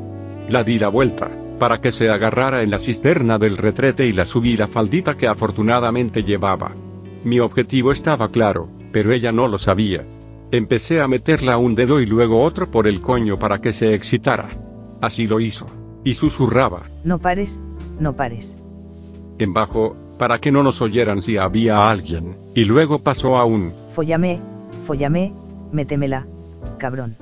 La 0.49 0.65
di 0.65 0.79
la 0.79 0.89
vuelta 0.89 1.31
para 1.59 1.81
que 1.81 1.93
se 1.93 2.11
agarrara 2.11 2.63
en 2.63 2.71
la 2.71 2.79
cisterna 2.79 3.39
del 3.39 3.57
retrete 3.57 4.07
y 4.07 4.13
la 4.13 4.27
subí 4.27 4.57
la 4.57 4.69
faldita 4.69 5.17
que 5.17 5.27
afortunadamente 5.27 6.23
llevaba. 6.23 6.75
Mi 7.25 7.41
objetivo 7.41 7.93
estaba 7.93 8.31
claro, 8.31 8.69
pero 8.93 9.13
ella 9.13 9.33
no 9.33 9.49
lo 9.49 9.59
sabía. 9.59 10.07
Empecé 10.51 11.01
a 11.01 11.09
meterla 11.09 11.57
un 11.57 11.75
dedo 11.75 12.01
y 12.01 12.07
luego 12.07 12.43
otro 12.43 12.71
por 12.71 12.87
el 12.87 13.01
coño 13.01 13.39
para 13.39 13.61
que 13.61 13.73
se 13.73 13.95
excitara. 13.95 14.51
Así 15.01 15.27
lo 15.27 15.41
hizo. 15.41 15.67
Y 16.05 16.15
susurraba. 16.15 16.83
No 17.05 17.19
pares, 17.19 17.59
no 17.99 18.15
pares. 18.15 18.57
En 19.39 19.53
bajo, 19.53 19.97
para 20.19 20.39
que 20.39 20.53
no 20.53 20.63
nos 20.63 20.81
oyeran 20.81 21.23
si 21.23 21.37
había 21.37 21.91
alguien. 21.91 22.37
Y 22.55 22.65
luego 22.65 22.99
pasó 22.99 23.37
a 23.37 23.45
un. 23.45 23.73
Follame, 23.95 24.41
follame, 24.87 25.33
métemela, 25.73 26.27
cabrón. 26.79 27.17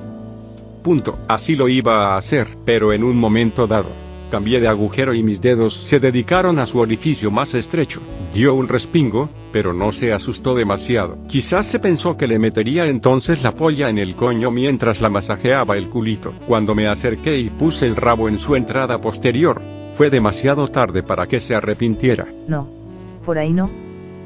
Punto. 0.82 1.18
Así 1.28 1.56
lo 1.56 1.68
iba 1.68 2.14
a 2.14 2.18
hacer, 2.18 2.46
pero 2.64 2.92
en 2.92 3.02
un 3.02 3.16
momento 3.16 3.66
dado. 3.66 3.88
Cambié 4.30 4.60
de 4.60 4.68
agujero 4.68 5.14
y 5.14 5.22
mis 5.22 5.40
dedos 5.40 5.74
se 5.74 6.00
dedicaron 6.00 6.58
a 6.58 6.66
su 6.66 6.78
orificio 6.78 7.30
más 7.30 7.54
estrecho. 7.54 8.02
Dio 8.32 8.52
un 8.54 8.68
respingo, 8.68 9.30
pero 9.52 9.72
no 9.72 9.92
se 9.92 10.12
asustó 10.12 10.54
demasiado. 10.54 11.18
Quizás 11.28 11.66
se 11.66 11.78
pensó 11.78 12.16
que 12.16 12.26
le 12.26 12.38
metería 12.38 12.86
entonces 12.86 13.42
la 13.42 13.54
polla 13.54 13.88
en 13.88 13.98
el 13.98 14.16
coño 14.16 14.50
mientras 14.50 15.00
la 15.00 15.08
masajeaba 15.08 15.76
el 15.76 15.88
culito. 15.88 16.34
Cuando 16.46 16.74
me 16.74 16.88
acerqué 16.88 17.38
y 17.38 17.50
puse 17.50 17.86
el 17.86 17.96
rabo 17.96 18.28
en 18.28 18.38
su 18.38 18.56
entrada 18.56 19.00
posterior, 19.00 19.62
fue 19.94 20.10
demasiado 20.10 20.68
tarde 20.68 21.02
para 21.02 21.26
que 21.26 21.40
se 21.40 21.54
arrepintiera. 21.54 22.26
No. 22.48 22.83
Por 23.24 23.38
ahí 23.38 23.52
no. 23.52 23.70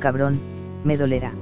Cabrón. 0.00 0.40
Me 0.84 0.96
dolerá. 0.96 1.32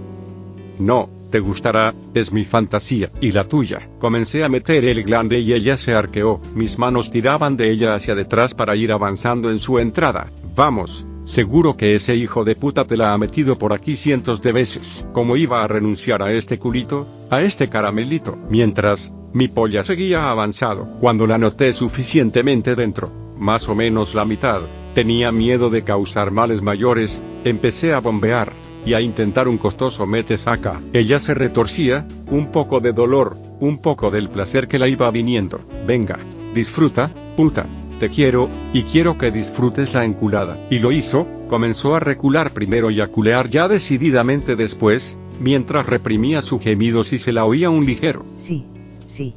No, 0.79 1.09
te 1.31 1.41
gustará, 1.41 1.95
es 2.15 2.33
mi 2.33 2.45
fantasía, 2.45 3.11
y 3.21 3.33
la 3.33 3.45
tuya. 3.45 3.89
Comencé 3.99 4.45
a 4.45 4.49
meter 4.49 4.85
el 4.85 5.03
glande 5.03 5.41
y 5.41 5.53
ella 5.53 5.77
se 5.77 5.95
arqueó, 5.95 6.41
mis 6.55 6.79
manos 6.79 7.11
tiraban 7.11 7.57
de 7.57 7.71
ella 7.71 7.95
hacia 7.95 8.15
detrás 8.15 8.55
para 8.55 8.77
ir 8.77 8.93
avanzando 8.93 9.51
en 9.51 9.59
su 9.59 9.79
entrada. 9.79 10.31
Vamos, 10.55 11.07
seguro 11.25 11.77
que 11.77 11.95
ese 11.95 12.15
hijo 12.15 12.45
de 12.45 12.57
puta 12.57 12.87
te 12.87 12.97
la 12.97 13.13
ha 13.13 13.19
metido 13.19 13.59
por 13.59 13.73
aquí 13.73 13.97
cientos 13.97 14.43
de 14.43 14.53
veces. 14.53 15.09
¿Cómo 15.13 15.37
iba 15.37 15.63
a 15.63 15.69
renunciar 15.69 16.23
a 16.23 16.33
este 16.33 16.59
culito, 16.59 17.07
a 17.31 17.43
este 17.43 17.69
caramelito? 17.69 18.37
Mientras, 18.49 19.15
mi 19.33 19.49
polla 19.49 19.83
seguía 19.83 20.31
avanzado, 20.31 20.87
cuando 21.01 21.27
la 21.27 21.39
noté 21.39 21.73
suficientemente 21.73 22.75
dentro, 22.75 23.11
más 23.39 23.69
o 23.69 23.75
menos 23.75 24.15
la 24.15 24.25
mitad, 24.25 24.63
tenía 24.95 25.33
miedo 25.33 25.69
de 25.69 25.85
causar 25.85 26.31
males 26.31 26.63
mayores, 26.63 27.23
empecé 27.51 27.93
a 27.93 28.01
bombear 28.01 28.53
y 28.85 28.95
a 28.95 29.01
intentar 29.01 29.49
un 29.49 29.59
costoso 29.59 30.07
mete 30.07 30.37
saca. 30.37 30.81
Ella 30.93 31.19
se 31.19 31.35
retorcía, 31.35 32.07
un 32.31 32.51
poco 32.53 32.81
de 32.81 32.93
dolor, 32.93 33.37
un 33.61 33.79
poco 33.79 34.11
del 34.11 34.29
placer 34.31 34.69
que 34.69 34.79
la 34.79 34.89
iba 34.89 35.11
viniendo. 35.11 35.61
Venga, 35.87 36.19
disfruta, 36.55 37.13
puta, 37.37 37.67
te 37.99 38.09
quiero, 38.09 38.49
y 38.73 38.83
quiero 38.83 39.19
que 39.19 39.31
disfrutes 39.31 39.95
la 39.95 40.05
enculada. 40.05 40.67
Y 40.71 40.79
lo 40.79 40.93
hizo, 40.93 41.27
comenzó 41.49 41.95
a 41.95 42.01
recular 42.01 42.53
primero 42.53 42.91
y 42.91 43.01
a 43.01 43.09
culear 43.09 43.49
ya 43.49 43.69
decididamente 43.69 44.55
después, 44.55 45.19
mientras 45.41 45.87
reprimía 45.87 46.43
su 46.43 46.61
gemido 46.61 47.05
si 47.05 47.19
se 47.19 47.33
la 47.33 47.45
oía 47.45 47.71
un 47.71 47.87
ligero. 47.87 48.25
Sí, 48.37 48.65
sí. 49.07 49.35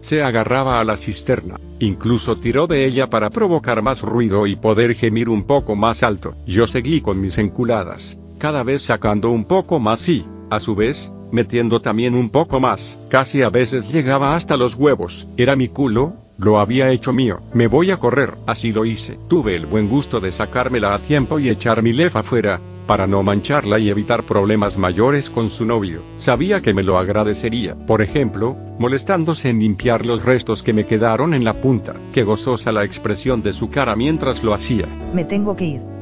Se 0.00 0.22
agarraba 0.22 0.78
a 0.78 0.84
la 0.84 0.98
cisterna, 0.98 1.58
incluso 1.78 2.36
tiró 2.36 2.66
de 2.66 2.84
ella 2.84 3.08
para 3.08 3.30
provocar 3.30 3.80
más 3.80 4.02
ruido 4.02 4.46
y 4.46 4.56
poder 4.56 4.94
gemir 4.94 5.30
un 5.30 5.44
poco 5.44 5.74
más 5.74 6.02
alto. 6.02 6.34
Yo 6.46 6.66
seguí 6.66 7.00
con 7.00 7.18
mis 7.18 7.38
enculadas, 7.38 8.20
cada 8.38 8.62
vez 8.62 8.82
sacando 8.82 9.30
un 9.30 9.46
poco 9.46 9.80
más 9.80 10.06
y, 10.06 10.26
a 10.50 10.60
su 10.60 10.74
vez, 10.74 11.14
metiendo 11.32 11.80
también 11.80 12.14
un 12.14 12.28
poco 12.28 12.60
más. 12.60 13.00
Casi 13.08 13.40
a 13.40 13.48
veces 13.48 13.90
llegaba 13.90 14.36
hasta 14.36 14.58
los 14.58 14.74
huevos. 14.74 15.28
Era 15.38 15.56
mi 15.56 15.68
culo, 15.68 16.12
lo 16.36 16.58
había 16.58 16.90
hecho 16.90 17.14
mío. 17.14 17.40
Me 17.54 17.66
voy 17.66 17.90
a 17.90 17.96
correr. 17.96 18.34
Así 18.46 18.70
lo 18.70 18.84
hice. 18.84 19.18
Tuve 19.28 19.56
el 19.56 19.64
buen 19.64 19.88
gusto 19.88 20.20
de 20.20 20.30
sacármela 20.30 20.94
a 20.94 20.98
tiempo 20.98 21.38
y 21.38 21.48
echar 21.48 21.82
mi 21.82 21.94
lefa 21.94 22.20
afuera, 22.20 22.60
para 22.86 23.06
no 23.06 23.22
mancharla 23.22 23.78
y 23.78 23.88
evitar 23.88 24.24
problemas 24.24 24.78
mayores 24.78 25.30
con 25.30 25.50
su 25.50 25.64
novio. 25.64 26.02
Sabía 26.16 26.62
que 26.62 26.74
me 26.74 26.82
lo 26.82 26.98
agradecería, 26.98 27.74
por 27.74 28.02
ejemplo, 28.02 28.56
molestándose 28.78 29.50
en 29.50 29.60
limpiar 29.60 30.06
los 30.06 30.24
restos 30.24 30.62
que 30.62 30.72
me 30.72 30.86
quedaron 30.86 31.34
en 31.34 31.44
la 31.44 31.60
punta. 31.60 31.94
Qué 32.12 32.22
gozosa 32.22 32.72
la 32.72 32.84
expresión 32.84 33.42
de 33.42 33.52
su 33.52 33.70
cara 33.70 33.96
mientras 33.96 34.42
lo 34.42 34.54
hacía. 34.54 34.86
Me 35.12 35.24
tengo 35.24 35.56
que 35.56 35.64
ir. 35.64 35.94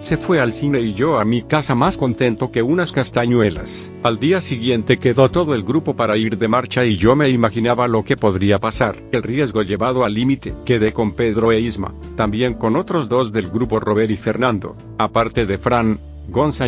Se 0.00 0.16
fue 0.16 0.40
al 0.40 0.54
cine 0.54 0.80
y 0.80 0.94
yo 0.94 1.20
a 1.20 1.26
mi 1.26 1.42
casa 1.42 1.74
más 1.74 1.98
contento 1.98 2.50
que 2.50 2.62
unas 2.62 2.90
castañuelas. 2.90 3.92
Al 4.02 4.18
día 4.18 4.40
siguiente 4.40 4.98
quedó 4.98 5.30
todo 5.30 5.54
el 5.54 5.62
grupo 5.62 5.94
para 5.94 6.16
ir 6.16 6.38
de 6.38 6.48
marcha 6.48 6.86
y 6.86 6.96
yo 6.96 7.14
me 7.14 7.28
imaginaba 7.28 7.86
lo 7.86 8.02
que 8.02 8.16
podría 8.16 8.58
pasar. 8.58 9.02
El 9.12 9.22
riesgo 9.22 9.60
llevado 9.60 10.06
al 10.06 10.14
límite. 10.14 10.54
Quedé 10.64 10.94
con 10.94 11.12
Pedro 11.12 11.52
e 11.52 11.60
Isma, 11.60 11.92
también 12.16 12.54
con 12.54 12.76
otros 12.76 13.10
dos 13.10 13.30
del 13.30 13.50
grupo 13.50 13.78
Robert 13.78 14.10
y 14.10 14.16
Fernando, 14.16 14.74
aparte 14.96 15.44
de 15.44 15.58
Fran, 15.58 16.00
Gonza. 16.30 16.66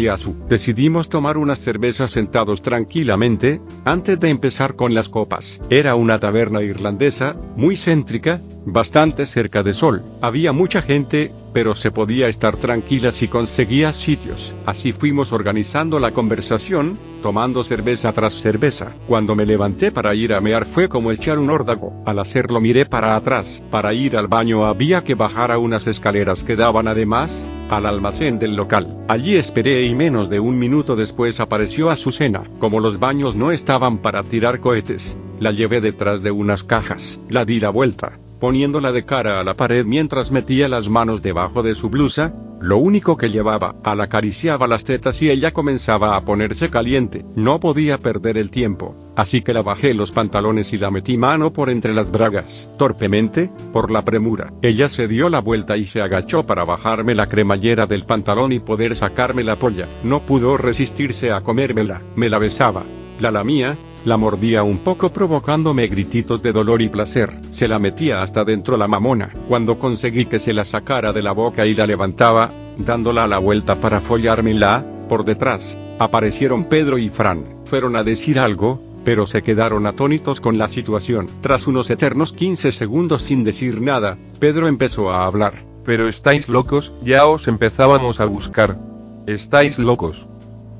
Decidimos 0.48 1.08
tomar 1.08 1.36
unas 1.36 1.60
cervezas 1.60 2.10
sentados 2.10 2.62
tranquilamente, 2.62 3.60
antes 3.84 4.18
de 4.18 4.28
empezar 4.28 4.74
con 4.74 4.94
las 4.94 5.08
copas. 5.08 5.62
Era 5.70 5.94
una 5.94 6.18
taberna 6.18 6.62
irlandesa, 6.62 7.36
muy 7.56 7.76
céntrica, 7.76 8.40
bastante 8.64 9.26
cerca 9.26 9.62
de 9.62 9.74
sol. 9.74 10.02
Había 10.20 10.52
mucha 10.52 10.82
gente, 10.82 11.32
pero 11.52 11.74
se 11.74 11.90
podía 11.90 12.28
estar 12.28 12.56
tranquila 12.56 13.12
si 13.12 13.28
conseguía 13.28 13.92
sitios. 13.92 14.56
Así 14.66 14.92
fuimos 14.92 15.32
organizando 15.32 15.98
la 15.98 16.12
conversación, 16.12 16.98
tomando 17.22 17.64
cerveza 17.64 18.12
tras 18.12 18.34
cerveza. 18.34 18.94
Cuando 19.06 19.34
me 19.34 19.46
levanté 19.46 19.92
para 19.92 20.14
ir 20.14 20.32
a 20.32 20.40
mear 20.40 20.66
fue 20.66 20.88
como 20.88 21.12
echar 21.12 21.38
un 21.38 21.50
órdago. 21.50 22.02
Al 22.06 22.18
hacerlo 22.18 22.60
miré 22.60 22.86
para 22.86 23.16
atrás. 23.16 23.66
Para 23.70 23.92
ir 23.94 24.16
al 24.16 24.28
baño 24.28 24.66
había 24.66 25.04
que 25.04 25.14
bajar 25.14 25.52
a 25.52 25.58
unas 25.58 25.86
escaleras 25.86 26.44
que 26.44 26.56
daban 26.56 26.88
además 26.88 27.48
al 27.70 27.86
almacén 27.86 28.38
del 28.38 28.54
local. 28.54 29.04
Allí 29.08 29.36
esperé 29.36 29.84
y 29.84 29.94
menos 29.94 30.28
de 30.28 30.40
un 30.40 30.58
minuto 30.58 30.96
después 30.96 31.40
apareció 31.40 31.90
Azucena. 31.90 32.44
Como 32.58 32.80
los 32.80 32.98
baños 32.98 33.34
no 33.34 33.50
estaban 33.52 33.98
para 33.98 34.22
tirar 34.22 34.60
cohetes, 34.60 35.18
la 35.40 35.52
llevé 35.52 35.80
detrás 35.80 36.22
de 36.22 36.30
unas 36.30 36.64
cajas. 36.64 37.22
La 37.28 37.44
di 37.44 37.60
la 37.60 37.70
vuelta 37.70 38.21
poniéndola 38.42 38.90
de 38.90 39.04
cara 39.04 39.38
a 39.38 39.44
la 39.44 39.54
pared 39.54 39.86
mientras 39.86 40.32
metía 40.32 40.68
las 40.68 40.88
manos 40.88 41.22
debajo 41.22 41.62
de 41.62 41.76
su 41.76 41.88
blusa, 41.90 42.34
lo 42.60 42.78
único 42.78 43.16
que 43.16 43.28
llevaba, 43.28 43.76
al 43.84 44.00
acariciaba 44.00 44.66
las 44.66 44.82
tetas 44.82 45.22
y 45.22 45.30
ella 45.30 45.52
comenzaba 45.52 46.16
a 46.16 46.24
ponerse 46.24 46.68
caliente, 46.68 47.24
no 47.36 47.60
podía 47.60 47.98
perder 47.98 48.36
el 48.36 48.50
tiempo, 48.50 48.96
así 49.14 49.42
que 49.42 49.54
la 49.54 49.62
bajé 49.62 49.94
los 49.94 50.10
pantalones 50.10 50.72
y 50.72 50.78
la 50.78 50.90
metí 50.90 51.16
mano 51.16 51.52
por 51.52 51.70
entre 51.70 51.94
las 51.94 52.10
bragas, 52.10 52.68
torpemente, 52.78 53.52
por 53.72 53.92
la 53.92 54.04
premura. 54.04 54.52
Ella 54.60 54.88
se 54.88 55.06
dio 55.06 55.28
la 55.28 55.40
vuelta 55.40 55.76
y 55.76 55.86
se 55.86 56.02
agachó 56.02 56.44
para 56.44 56.64
bajarme 56.64 57.14
la 57.14 57.28
cremallera 57.28 57.86
del 57.86 58.06
pantalón 58.06 58.50
y 58.50 58.58
poder 58.58 58.96
sacarme 58.96 59.44
la 59.44 59.54
polla, 59.54 59.88
no 60.02 60.26
pudo 60.26 60.56
resistirse 60.56 61.30
a 61.30 61.42
comérmela, 61.42 62.02
me 62.16 62.28
la 62.28 62.38
besaba, 62.38 62.82
la 63.20 63.30
lamía, 63.30 63.78
la 64.04 64.16
mordía 64.16 64.62
un 64.62 64.78
poco 64.78 65.12
provocándome 65.12 65.86
grititos 65.86 66.42
de 66.42 66.52
dolor 66.52 66.82
y 66.82 66.88
placer. 66.88 67.38
Se 67.50 67.68
la 67.68 67.78
metía 67.78 68.22
hasta 68.22 68.44
dentro 68.44 68.76
la 68.76 68.88
mamona. 68.88 69.32
Cuando 69.48 69.78
conseguí 69.78 70.26
que 70.26 70.38
se 70.38 70.52
la 70.52 70.64
sacara 70.64 71.12
de 71.12 71.22
la 71.22 71.32
boca 71.32 71.66
y 71.66 71.74
la 71.74 71.86
levantaba, 71.86 72.52
dándola 72.78 73.26
la 73.26 73.38
vuelta 73.38 73.76
para 73.80 74.00
follármela, 74.00 74.84
por 75.08 75.24
detrás, 75.24 75.78
aparecieron 75.98 76.64
Pedro 76.64 76.98
y 76.98 77.08
Fran. 77.08 77.44
Fueron 77.64 77.96
a 77.96 78.04
decir 78.04 78.38
algo, 78.38 78.82
pero 79.04 79.26
se 79.26 79.42
quedaron 79.42 79.86
atónitos 79.86 80.40
con 80.40 80.58
la 80.58 80.68
situación. 80.68 81.28
Tras 81.40 81.66
unos 81.66 81.90
eternos 81.90 82.32
15 82.32 82.72
segundos 82.72 83.22
sin 83.22 83.44
decir 83.44 83.80
nada, 83.80 84.18
Pedro 84.38 84.68
empezó 84.68 85.10
a 85.10 85.26
hablar. 85.26 85.64
Pero 85.84 86.08
estáis 86.08 86.48
locos, 86.48 86.92
ya 87.02 87.26
os 87.26 87.48
empezábamos 87.48 88.20
a 88.20 88.24
buscar. 88.24 88.78
Estáis 89.26 89.78
locos. 89.78 90.26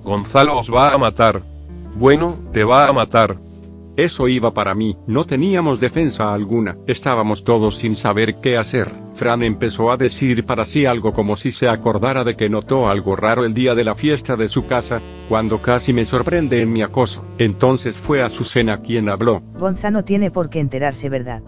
Gonzalo 0.04 0.58
os 0.58 0.72
va 0.72 0.92
a 0.92 0.98
matar. 0.98 1.51
Bueno, 1.94 2.36
te 2.52 2.64
va 2.64 2.88
a 2.88 2.92
matar. 2.92 3.38
Eso 3.96 4.26
iba 4.26 4.54
para 4.54 4.74
mí, 4.74 4.96
no 5.06 5.26
teníamos 5.26 5.78
defensa 5.78 6.32
alguna, 6.32 6.78
estábamos 6.86 7.44
todos 7.44 7.76
sin 7.76 7.94
saber 7.94 8.36
qué 8.40 8.56
hacer. 8.56 8.90
Fran 9.12 9.42
empezó 9.42 9.90
a 9.90 9.98
decir 9.98 10.46
para 10.46 10.64
sí 10.64 10.86
algo 10.86 11.12
como 11.12 11.36
si 11.36 11.52
se 11.52 11.68
acordara 11.68 12.24
de 12.24 12.34
que 12.34 12.48
notó 12.48 12.88
algo 12.88 13.16
raro 13.16 13.44
el 13.44 13.52
día 13.52 13.74
de 13.74 13.84
la 13.84 13.94
fiesta 13.94 14.34
de 14.36 14.48
su 14.48 14.66
casa, 14.66 15.02
cuando 15.28 15.60
casi 15.60 15.92
me 15.92 16.06
sorprende 16.06 16.60
en 16.60 16.72
mi 16.72 16.80
acoso. 16.80 17.22
Entonces 17.36 18.00
fue 18.00 18.22
Azucena 18.22 18.80
quien 18.80 19.10
habló. 19.10 19.42
Gonza 19.58 19.90
no 19.90 20.04
tiene 20.04 20.30
por 20.30 20.48
qué 20.48 20.60
enterarse, 20.60 21.10
¿verdad? 21.10 21.42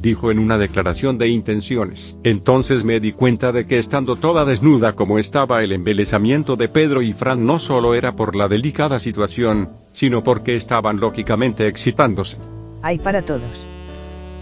Dijo 0.00 0.30
en 0.30 0.38
una 0.38 0.58
declaración 0.58 1.18
de 1.18 1.28
intenciones. 1.28 2.18
Entonces 2.24 2.84
me 2.84 3.00
di 3.00 3.12
cuenta 3.12 3.52
de 3.52 3.66
que 3.66 3.78
estando 3.78 4.16
toda 4.16 4.44
desnuda 4.44 4.92
como 4.94 5.18
estaba 5.18 5.62
el 5.62 5.72
embelesamiento 5.72 6.56
de 6.56 6.68
Pedro 6.68 7.02
y 7.02 7.12
Fran 7.12 7.46
no 7.46 7.58
solo 7.58 7.94
era 7.94 8.14
por 8.14 8.36
la 8.36 8.48
delicada 8.48 9.00
situación, 9.00 9.70
sino 9.90 10.22
porque 10.22 10.56
estaban 10.56 11.00
lógicamente 11.00 11.66
excitándose. 11.66 12.38
Hay 12.82 12.98
para 12.98 13.22
todos. 13.22 13.66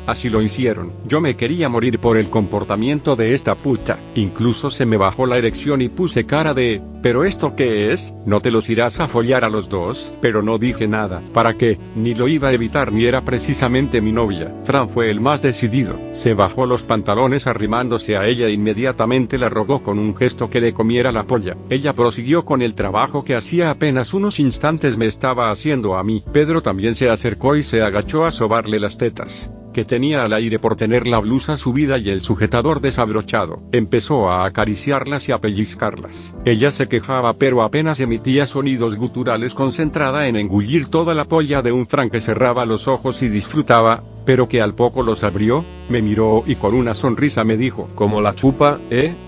Así 0.07 0.31
lo 0.31 0.40
hicieron. 0.40 0.92
Yo 1.07 1.21
me 1.21 1.37
quería 1.37 1.69
morir 1.69 1.99
por 1.99 2.16
el 2.16 2.31
comportamiento 2.31 3.16
de 3.16 3.35
esta 3.35 3.57
puta. 3.57 3.99
Incluso 4.14 4.71
se 4.71 4.87
me 4.87 4.97
bajó 4.97 5.27
la 5.27 5.37
erección 5.37 5.83
y 5.83 5.88
puse 5.88 6.27
cara 6.27 6.55
de, 6.55 6.81
¿pero 7.03 7.25
esto 7.25 7.57
qué 7.57 7.92
es? 7.92 8.14
¿No 8.25 8.40
te 8.40 8.51
los 8.51 8.71
irás 8.71 9.01
a 9.01 9.09
follar 9.09 9.45
a 9.45 9.49
los 9.49 9.69
dos? 9.69 10.12
Pero 10.21 10.42
no 10.42 10.59
dije 10.59 10.87
nada. 10.87 11.23
¿Para 11.33 11.55
qué? 11.55 11.79
Ni 11.97 12.14
lo 12.14 12.29
iba 12.29 12.49
a 12.49 12.53
evitar 12.53 12.92
ni 12.92 13.05
era 13.05 13.25
precisamente 13.25 14.01
mi 14.01 14.12
novia. 14.12 14.55
Fran 14.64 14.88
fue 14.88 15.11
el 15.11 15.21
más 15.21 15.42
decidido. 15.42 15.99
Se 16.12 16.35
bajó 16.35 16.66
los 16.66 16.85
pantalones 16.85 17.47
arrimándose 17.47 18.16
a 18.16 18.27
ella 18.27 18.47
e 18.47 18.53
inmediatamente 18.53 19.38
la 19.38 19.49
rogó 19.49 19.83
con 19.83 19.99
un 19.99 20.14
gesto 20.16 20.49
que 20.49 20.61
le 20.61 20.73
comiera 20.73 21.11
la 21.11 21.25
polla. 21.25 21.57
Ella 21.69 21.95
prosiguió 21.95 22.45
con 22.45 22.62
el 22.62 22.75
trabajo 22.75 23.25
que 23.25 23.35
hacía 23.35 23.71
apenas 23.71 24.14
unos 24.14 24.38
instantes 24.38 24.97
me 24.97 25.07
estaba 25.07 25.51
haciendo 25.51 25.97
a 25.97 26.05
mí. 26.05 26.23
Pedro 26.33 26.62
también 26.62 26.95
se 26.95 27.11
acercó 27.11 27.57
y 27.57 27.62
se 27.62 27.83
agachó 27.83 28.25
a 28.25 28.31
sobarle 28.31 28.79
las 28.79 28.99
tetas 28.99 29.51
que 29.77 29.85
tenía 29.85 30.23
al 30.23 30.33
aire 30.33 30.59
por 30.59 30.75
tener 30.75 31.07
la 31.07 31.19
blusa 31.19 31.59
subida 31.59 31.99
y 31.99 32.09
el 32.09 32.23
sujetador 32.23 32.81
desabrochado. 32.81 33.61
Empezó 33.73 34.31
a 34.31 34.47
acariciarlas 34.47 35.29
y 35.29 35.33
a 35.33 35.39
pellizcarlas. 35.39 36.35
Ella 36.47 36.73
se 36.73 36.89
quejaba 36.89 37.35
pero 37.35 37.61
apenas 37.61 38.01
emitía 38.01 38.47
sonidos 38.47 38.97
guturales 38.97 39.53
concentrada 39.53 40.29
en 40.29 40.37
engullir 40.37 40.87
toda 40.87 41.15
la 41.15 41.27
polla 41.27 41.61
de 41.61 41.73
un 41.73 41.87
Fran 41.87 42.09
que 42.09 42.23
cerraba 42.23 42.65
los 42.65 42.89
ojos 42.89 43.23
y 43.23 43.29
disfrutaba, 43.29 44.03
pero 44.25 44.49
que 44.49 44.62
al 44.62 44.75
poco 44.75 45.03
los 45.03 45.23
abrió, 45.25 45.62
me 45.91 46.01
miró 46.01 46.43
y 46.47 46.57
con 46.57 46.75
una 46.75 46.95
sonrisa 46.95 47.45
me 47.45 47.59
dijo, 47.59 47.87
Como 47.95 48.23
la 48.23 48.35
chupa, 48.35 48.81
¿eh? 48.89 49.26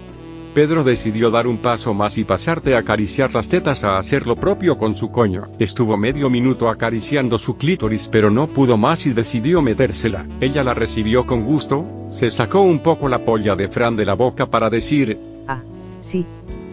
Pedro 0.59 0.83
decidió 0.83 1.31
dar 1.31 1.47
un 1.47 1.59
paso 1.59 1.95
más 1.95 2.19
y 2.19 2.25
pasar 2.25 2.61
de 2.61 2.75
acariciar 2.75 3.33
las 3.33 3.49
tetas 3.49 3.85
a 3.85 3.97
hacer 3.97 4.27
lo 4.27 4.35
propio 4.35 4.77
con 4.77 4.97
su 4.97 5.13
coño. 5.13 5.47
Estuvo 5.61 5.97
medio 5.97 6.29
minuto 6.31 6.69
acariciando 6.69 7.39
su 7.39 7.57
clítoris 7.57 8.09
pero 8.11 8.29
no 8.29 8.49
pudo 8.49 8.77
más 8.77 9.07
y 9.07 9.13
decidió 9.13 9.63
metérsela. 9.63 10.27
Ella 10.41 10.65
la 10.65 10.75
recibió 10.75 11.25
con 11.27 11.45
gusto, 11.45 11.87
se 12.11 12.33
sacó 12.33 12.63
un 12.63 12.81
poco 12.81 13.09
la 13.09 13.25
polla 13.25 13.55
de 13.55 13.69
Fran 13.69 13.95
de 13.95 14.05
la 14.05 14.15
boca 14.15 14.47
para 14.47 14.69
decir, 14.69 15.17
Ah, 15.47 15.63
sí, 16.01 16.27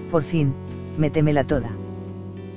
por 0.09 0.23
fin, 0.23 0.51
métemela 0.97 1.43
toda. 1.43 1.69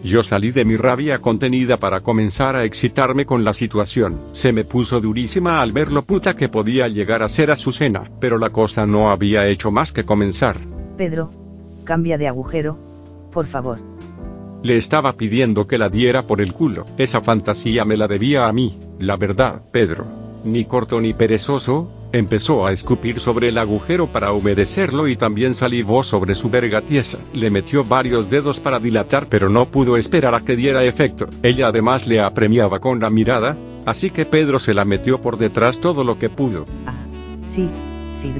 Yo 0.03 0.23
salí 0.23 0.51
de 0.51 0.64
mi 0.64 0.79
rabia 0.79 1.19
contenida 1.19 1.77
para 1.77 2.01
comenzar 2.01 2.57
a 2.57 2.64
excitarme 2.64 3.27
con 3.27 3.45
la 3.45 3.53
situación. 3.53 4.29
Se 4.31 4.51
me 4.51 4.64
puso 4.64 4.99
durísima 4.99 5.61
al 5.61 5.73
ver 5.73 5.93
lo 5.93 6.07
puta 6.07 6.35
que 6.35 6.49
podía 6.49 6.88
llegar 6.88 7.23
a 7.23 7.29
ser 7.29 7.51
Azucena, 7.51 8.11
pero 8.19 8.38
la 8.38 8.49
cosa 8.49 8.87
no 8.87 9.11
había 9.11 9.47
hecho 9.47 9.71
más 9.71 9.93
que 9.93 10.07
comenzar. 10.07 10.78
Pedro, 10.99 11.31
cambia 11.85 12.19
de 12.19 12.27
agujero, 12.27 12.77
por 13.33 13.47
favor. 13.47 13.79
Le 14.65 14.77
estaba 14.77 15.13
pidiendo 15.13 15.69
que 15.69 15.79
la 15.79 15.89
diera 15.89 16.27
por 16.27 16.41
el 16.41 16.53
culo. 16.53 16.85
Esa 16.99 17.21
fantasía 17.21 17.85
me 17.85 17.97
la 17.97 18.09
debía 18.09 18.49
a 18.49 18.53
mí, 18.53 18.77
la 18.99 19.17
verdad, 19.17 19.63
Pedro. 19.71 20.05
Ni 20.45 20.65
corto 20.65 21.01
ni 21.01 21.15
perezoso, 21.15 21.89
empezó 22.13 22.67
a 22.67 22.73
escupir 22.73 23.21
sobre 23.21 23.49
el 23.49 23.59
agujero 23.59 24.09
para 24.09 24.33
humedecerlo 24.33 25.07
y 25.07 25.15
también 25.15 25.55
salivó 25.55 26.03
sobre 26.03 26.35
su 26.35 26.51
verga 26.51 26.83
tiesa. 26.83 27.19
Le 27.33 27.51
metió 27.51 27.85
varios 27.85 28.29
dedos 28.29 28.59
para 28.59 28.81
dilatar 28.81 29.29
pero 29.29 29.49
no 29.49 29.67
pudo 29.67 29.97
esperar 29.97 30.35
a 30.35 30.41
que 30.41 30.57
diera 30.57 30.83
efecto. 30.83 31.29
Ella 31.45 31.69
además 31.69 32.09
le 32.09 32.21
apremiaba 32.21 32.81
con 32.81 32.99
la 32.99 33.09
mirada, 33.09 33.57
así 33.87 34.11
que 34.11 34.27
Pedro 34.27 34.59
se 34.59 34.75
la 34.75 34.85
metió 34.85 35.21
por 35.21 35.39
detrás 35.39 35.79
todo 35.79 36.03
lo 36.03 36.19
que 36.19 36.29
pudo. 36.29 36.67
Ah, 36.87 37.07
sí, 37.45 37.71
sí. 38.15 38.33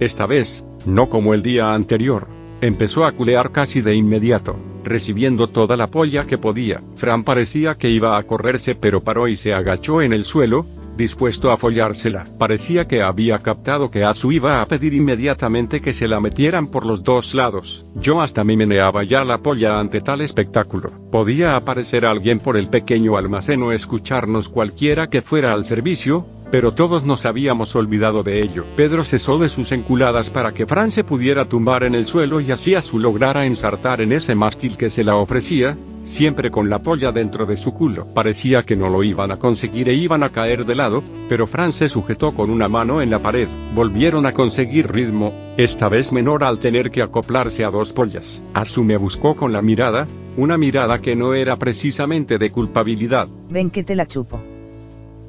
Esta 0.00 0.26
vez, 0.26 0.68
no 0.86 1.08
como 1.08 1.34
el 1.34 1.42
día 1.42 1.74
anterior. 1.74 2.28
Empezó 2.60 3.04
a 3.04 3.12
culear 3.12 3.50
casi 3.50 3.80
de 3.80 3.94
inmediato, 3.96 4.56
recibiendo 4.84 5.48
toda 5.48 5.76
la 5.76 5.88
polla 5.88 6.24
que 6.24 6.38
podía. 6.38 6.82
Fran 6.94 7.24
parecía 7.24 7.76
que 7.76 7.90
iba 7.90 8.16
a 8.16 8.22
correrse 8.22 8.74
pero 8.74 9.02
paró 9.02 9.26
y 9.26 9.36
se 9.36 9.54
agachó 9.54 10.00
en 10.00 10.12
el 10.12 10.24
suelo, 10.24 10.66
dispuesto 10.96 11.50
a 11.50 11.56
follársela. 11.56 12.26
Parecía 12.38 12.86
que 12.86 13.02
había 13.02 13.38
captado 13.38 13.90
que 13.90 14.04
Azu 14.04 14.32
iba 14.32 14.60
a 14.60 14.66
pedir 14.66 14.94
inmediatamente 14.94 15.80
que 15.80 15.92
se 15.92 16.08
la 16.08 16.20
metieran 16.20 16.68
por 16.68 16.86
los 16.86 17.02
dos 17.02 17.34
lados. 17.34 17.86
Yo 18.00 18.20
hasta 18.20 18.44
me 18.44 18.56
meneaba 18.56 19.04
ya 19.04 19.24
la 19.24 19.38
polla 19.38 19.78
ante 19.80 20.00
tal 20.00 20.20
espectáculo. 20.20 20.90
Podía 21.10 21.56
aparecer 21.56 22.04
alguien 22.04 22.40
por 22.40 22.56
el 22.56 22.68
pequeño 22.68 23.16
almacén 23.16 23.62
o 23.62 23.72
escucharnos 23.72 24.48
cualquiera 24.48 25.08
que 25.08 25.22
fuera 25.22 25.52
al 25.52 25.64
servicio, 25.64 26.26
pero 26.50 26.72
todos 26.72 27.04
nos 27.04 27.26
habíamos 27.26 27.74
olvidado 27.76 28.22
de 28.22 28.40
ello. 28.40 28.64
Pedro 28.76 29.04
cesó 29.04 29.38
de 29.38 29.48
sus 29.48 29.72
enculadas 29.72 30.30
para 30.30 30.52
que 30.52 30.66
Fran 30.66 30.90
se 30.90 31.04
pudiera 31.04 31.44
tumbar 31.44 31.84
en 31.84 31.94
el 31.94 32.04
suelo 32.04 32.40
y 32.40 32.50
así 32.50 32.74
su 32.82 32.98
lograra 32.98 33.46
ensartar 33.46 34.00
en 34.00 34.12
ese 34.12 34.34
mástil 34.34 34.76
que 34.76 34.90
se 34.90 35.04
la 35.04 35.16
ofrecía, 35.16 35.76
siempre 36.02 36.50
con 36.50 36.68
la 36.70 36.80
polla 36.80 37.12
dentro 37.12 37.46
de 37.46 37.56
su 37.56 37.72
culo. 37.72 38.06
Parecía 38.14 38.62
que 38.62 38.76
no 38.76 38.88
lo 38.88 39.02
iban 39.02 39.32
a 39.32 39.38
conseguir 39.38 39.88
e 39.88 39.94
iban 39.94 40.22
a 40.22 40.30
caer 40.30 40.64
de 40.64 40.74
lado, 40.74 41.02
pero 41.28 41.46
Fran 41.46 41.72
se 41.72 41.88
sujetó 41.88 42.34
con 42.34 42.50
una 42.50 42.68
mano 42.68 43.02
en 43.02 43.10
la 43.10 43.20
pared. 43.20 43.48
Volvieron 43.74 44.26
a 44.26 44.32
conseguir 44.32 44.90
ritmo, 44.92 45.32
esta 45.56 45.88
vez 45.88 46.12
menor 46.12 46.44
al 46.44 46.58
tener 46.58 46.90
que 46.90 47.02
acoplarse 47.02 47.64
a 47.64 47.70
dos 47.70 47.92
pollas. 47.92 48.44
Asu 48.54 48.84
me 48.84 48.96
buscó 48.96 49.34
con 49.34 49.52
la 49.52 49.62
mirada, 49.62 50.06
una 50.36 50.56
mirada 50.56 51.00
que 51.00 51.16
no 51.16 51.34
era 51.34 51.56
precisamente 51.56 52.38
de 52.38 52.50
culpabilidad. 52.50 53.28
Ven 53.48 53.70
que 53.70 53.82
te 53.82 53.96
la 53.96 54.06
chupo. 54.06 54.40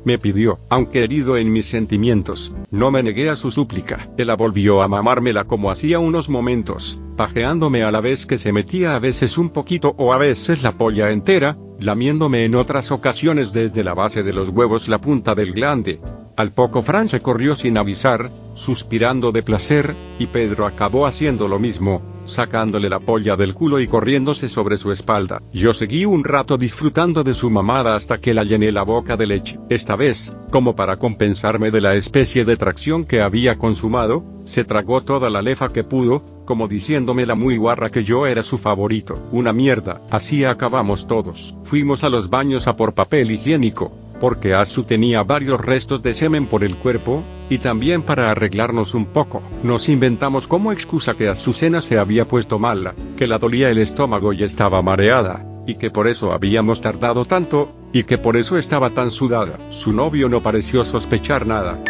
Me 0.06 0.18
pidió, 0.18 0.60
aunque 0.70 1.04
herido 1.04 1.36
en 1.36 1.52
mis 1.52 1.66
sentimientos, 1.66 2.54
no 2.72 2.90
me 2.90 3.04
negué 3.04 3.30
a 3.30 3.36
su 3.36 3.52
súplica. 3.52 4.10
Ella 4.18 4.36
volvió 4.36 4.82
a 4.82 4.88
mamármela 4.88 5.44
como 5.44 5.72
hacía 5.72 6.00
unos 6.00 6.30
momentos, 6.30 7.02
pajeándome 7.18 7.84
a 7.84 7.92
la 7.92 8.00
vez 8.00 8.26
que 8.26 8.38
se 8.38 8.54
metía 8.54 8.96
a 8.96 9.00
veces 9.00 9.38
un 9.38 9.50
poquito 9.50 9.96
o 9.98 10.14
a 10.14 10.18
veces 10.18 10.64
la 10.64 10.72
polla 10.72 11.12
entera, 11.12 11.58
lamiéndome 11.80 12.46
en 12.46 12.56
otras 12.56 12.92
ocasiones 12.92 13.52
desde 13.52 13.84
la 13.84 13.94
base 13.94 14.24
de 14.24 14.34
los 14.34 14.50
huevos 14.50 14.88
la 14.88 15.02
punta 15.02 15.36
del 15.36 15.52
glande. 15.52 16.00
Al 16.38 16.54
poco 16.54 16.82
Fran 16.82 17.10
se 17.10 17.20
corrió 17.20 17.56
sin 17.56 17.78
avisar, 17.78 18.32
suspirando 18.54 19.34
de 19.34 19.44
placer, 19.44 19.96
y 20.18 20.28
Pedro 20.28 20.66
acabó 20.66 21.06
haciendo 21.06 21.50
lo 21.50 21.60
mismo, 21.60 22.02
sacándole 22.30 22.90
la 22.90 23.00
polla 23.00 23.36
del 23.36 23.54
culo 23.54 23.80
y 23.80 23.88
corriéndose 23.88 24.48
sobre 24.48 24.78
su 24.78 24.92
espalda. 24.92 25.42
Yo 25.52 25.74
seguí 25.74 26.06
un 26.06 26.24
rato 26.24 26.58
disfrutando 26.58 27.24
de 27.24 27.34
su 27.34 27.50
mamada 27.50 27.96
hasta 27.96 28.20
que 28.20 28.34
la 28.34 28.44
llené 28.44 28.72
la 28.72 28.84
boca 28.84 29.18
de 29.18 29.28
leche. 29.28 29.60
Esta 29.70 29.96
vez, 29.96 30.38
como 30.52 30.76
para 30.76 30.98
compensarme 30.98 31.72
de 31.72 31.82
la 31.82 31.96
especie 31.96 32.46
de 32.46 32.58
tracción 32.58 33.04
que 33.04 33.22
había 33.22 33.58
consumado, 33.58 34.24
se 34.44 34.64
tragó 34.64 35.02
toda 35.02 35.30
la 35.30 35.42
lefa 35.42 35.72
que 35.74 35.84
pudo, 35.84 36.24
como 36.46 36.68
diciéndome 36.68 37.26
la 37.26 37.36
muy 37.36 37.58
guarra 37.58 37.92
que 37.92 38.04
yo 38.04 38.26
era 38.26 38.42
su 38.42 38.58
favorito. 38.58 39.20
Una 39.32 39.54
mierda, 39.54 40.02
así 40.10 40.46
acabamos 40.46 41.08
todos. 41.08 41.56
Fuimos 41.64 42.04
a 42.04 42.10
los 42.10 42.30
baños 42.30 42.68
a 42.68 42.76
por 42.76 42.94
papel 42.94 43.32
higiénico, 43.32 43.92
porque 44.20 44.54
Asu 44.54 44.84
tenía 44.84 45.24
varios 45.24 45.60
restos 45.60 46.02
de 46.04 46.14
semen 46.14 46.48
por 46.48 46.64
el 46.64 46.78
cuerpo, 46.78 47.24
y 47.50 47.58
también 47.58 48.04
para 48.04 48.30
arreglarnos 48.30 48.94
un 48.94 49.06
poco. 49.06 49.42
Nos 49.64 49.90
inventamos 49.90 50.48
como 50.48 50.72
excusa 50.72 51.16
que 51.16 51.30
Azucena 51.30 51.82
se 51.82 51.98
había 51.98 52.28
puesto 52.28 52.60
mala, 52.60 52.96
que 53.18 53.28
la 53.28 53.38
dolía 53.38 53.70
el 53.70 53.80
estómago 53.80 54.34
y 54.34 54.44
estaba 54.44 54.82
mareada, 54.82 55.46
y 55.66 55.76
que 55.76 55.90
por 55.90 56.08
eso 56.08 56.32
habíamos 56.32 56.82
tardado 56.82 57.26
tanto, 57.26 57.72
y 57.94 58.04
que 58.04 58.18
por 58.18 58.38
eso 58.38 58.58
estaba 58.58 58.92
tan 58.92 59.12
sudada. 59.12 59.60
Su 59.70 59.94
novio 59.94 60.30
no 60.30 60.44
pareció 60.44 60.84
sospechar 60.84 61.48
nada. 61.48 61.82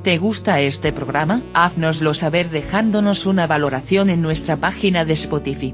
¿Te 0.04 0.18
gusta 0.18 0.60
este 0.60 0.92
programa? 0.92 1.44
Haznoslo 1.54 2.14
saber 2.14 2.50
dejándonos 2.50 3.26
una 3.26 3.48
valoración 3.48 4.10
en 4.10 4.22
nuestra 4.22 4.58
página 4.58 5.06
de 5.06 5.14
Spotify. 5.14 5.74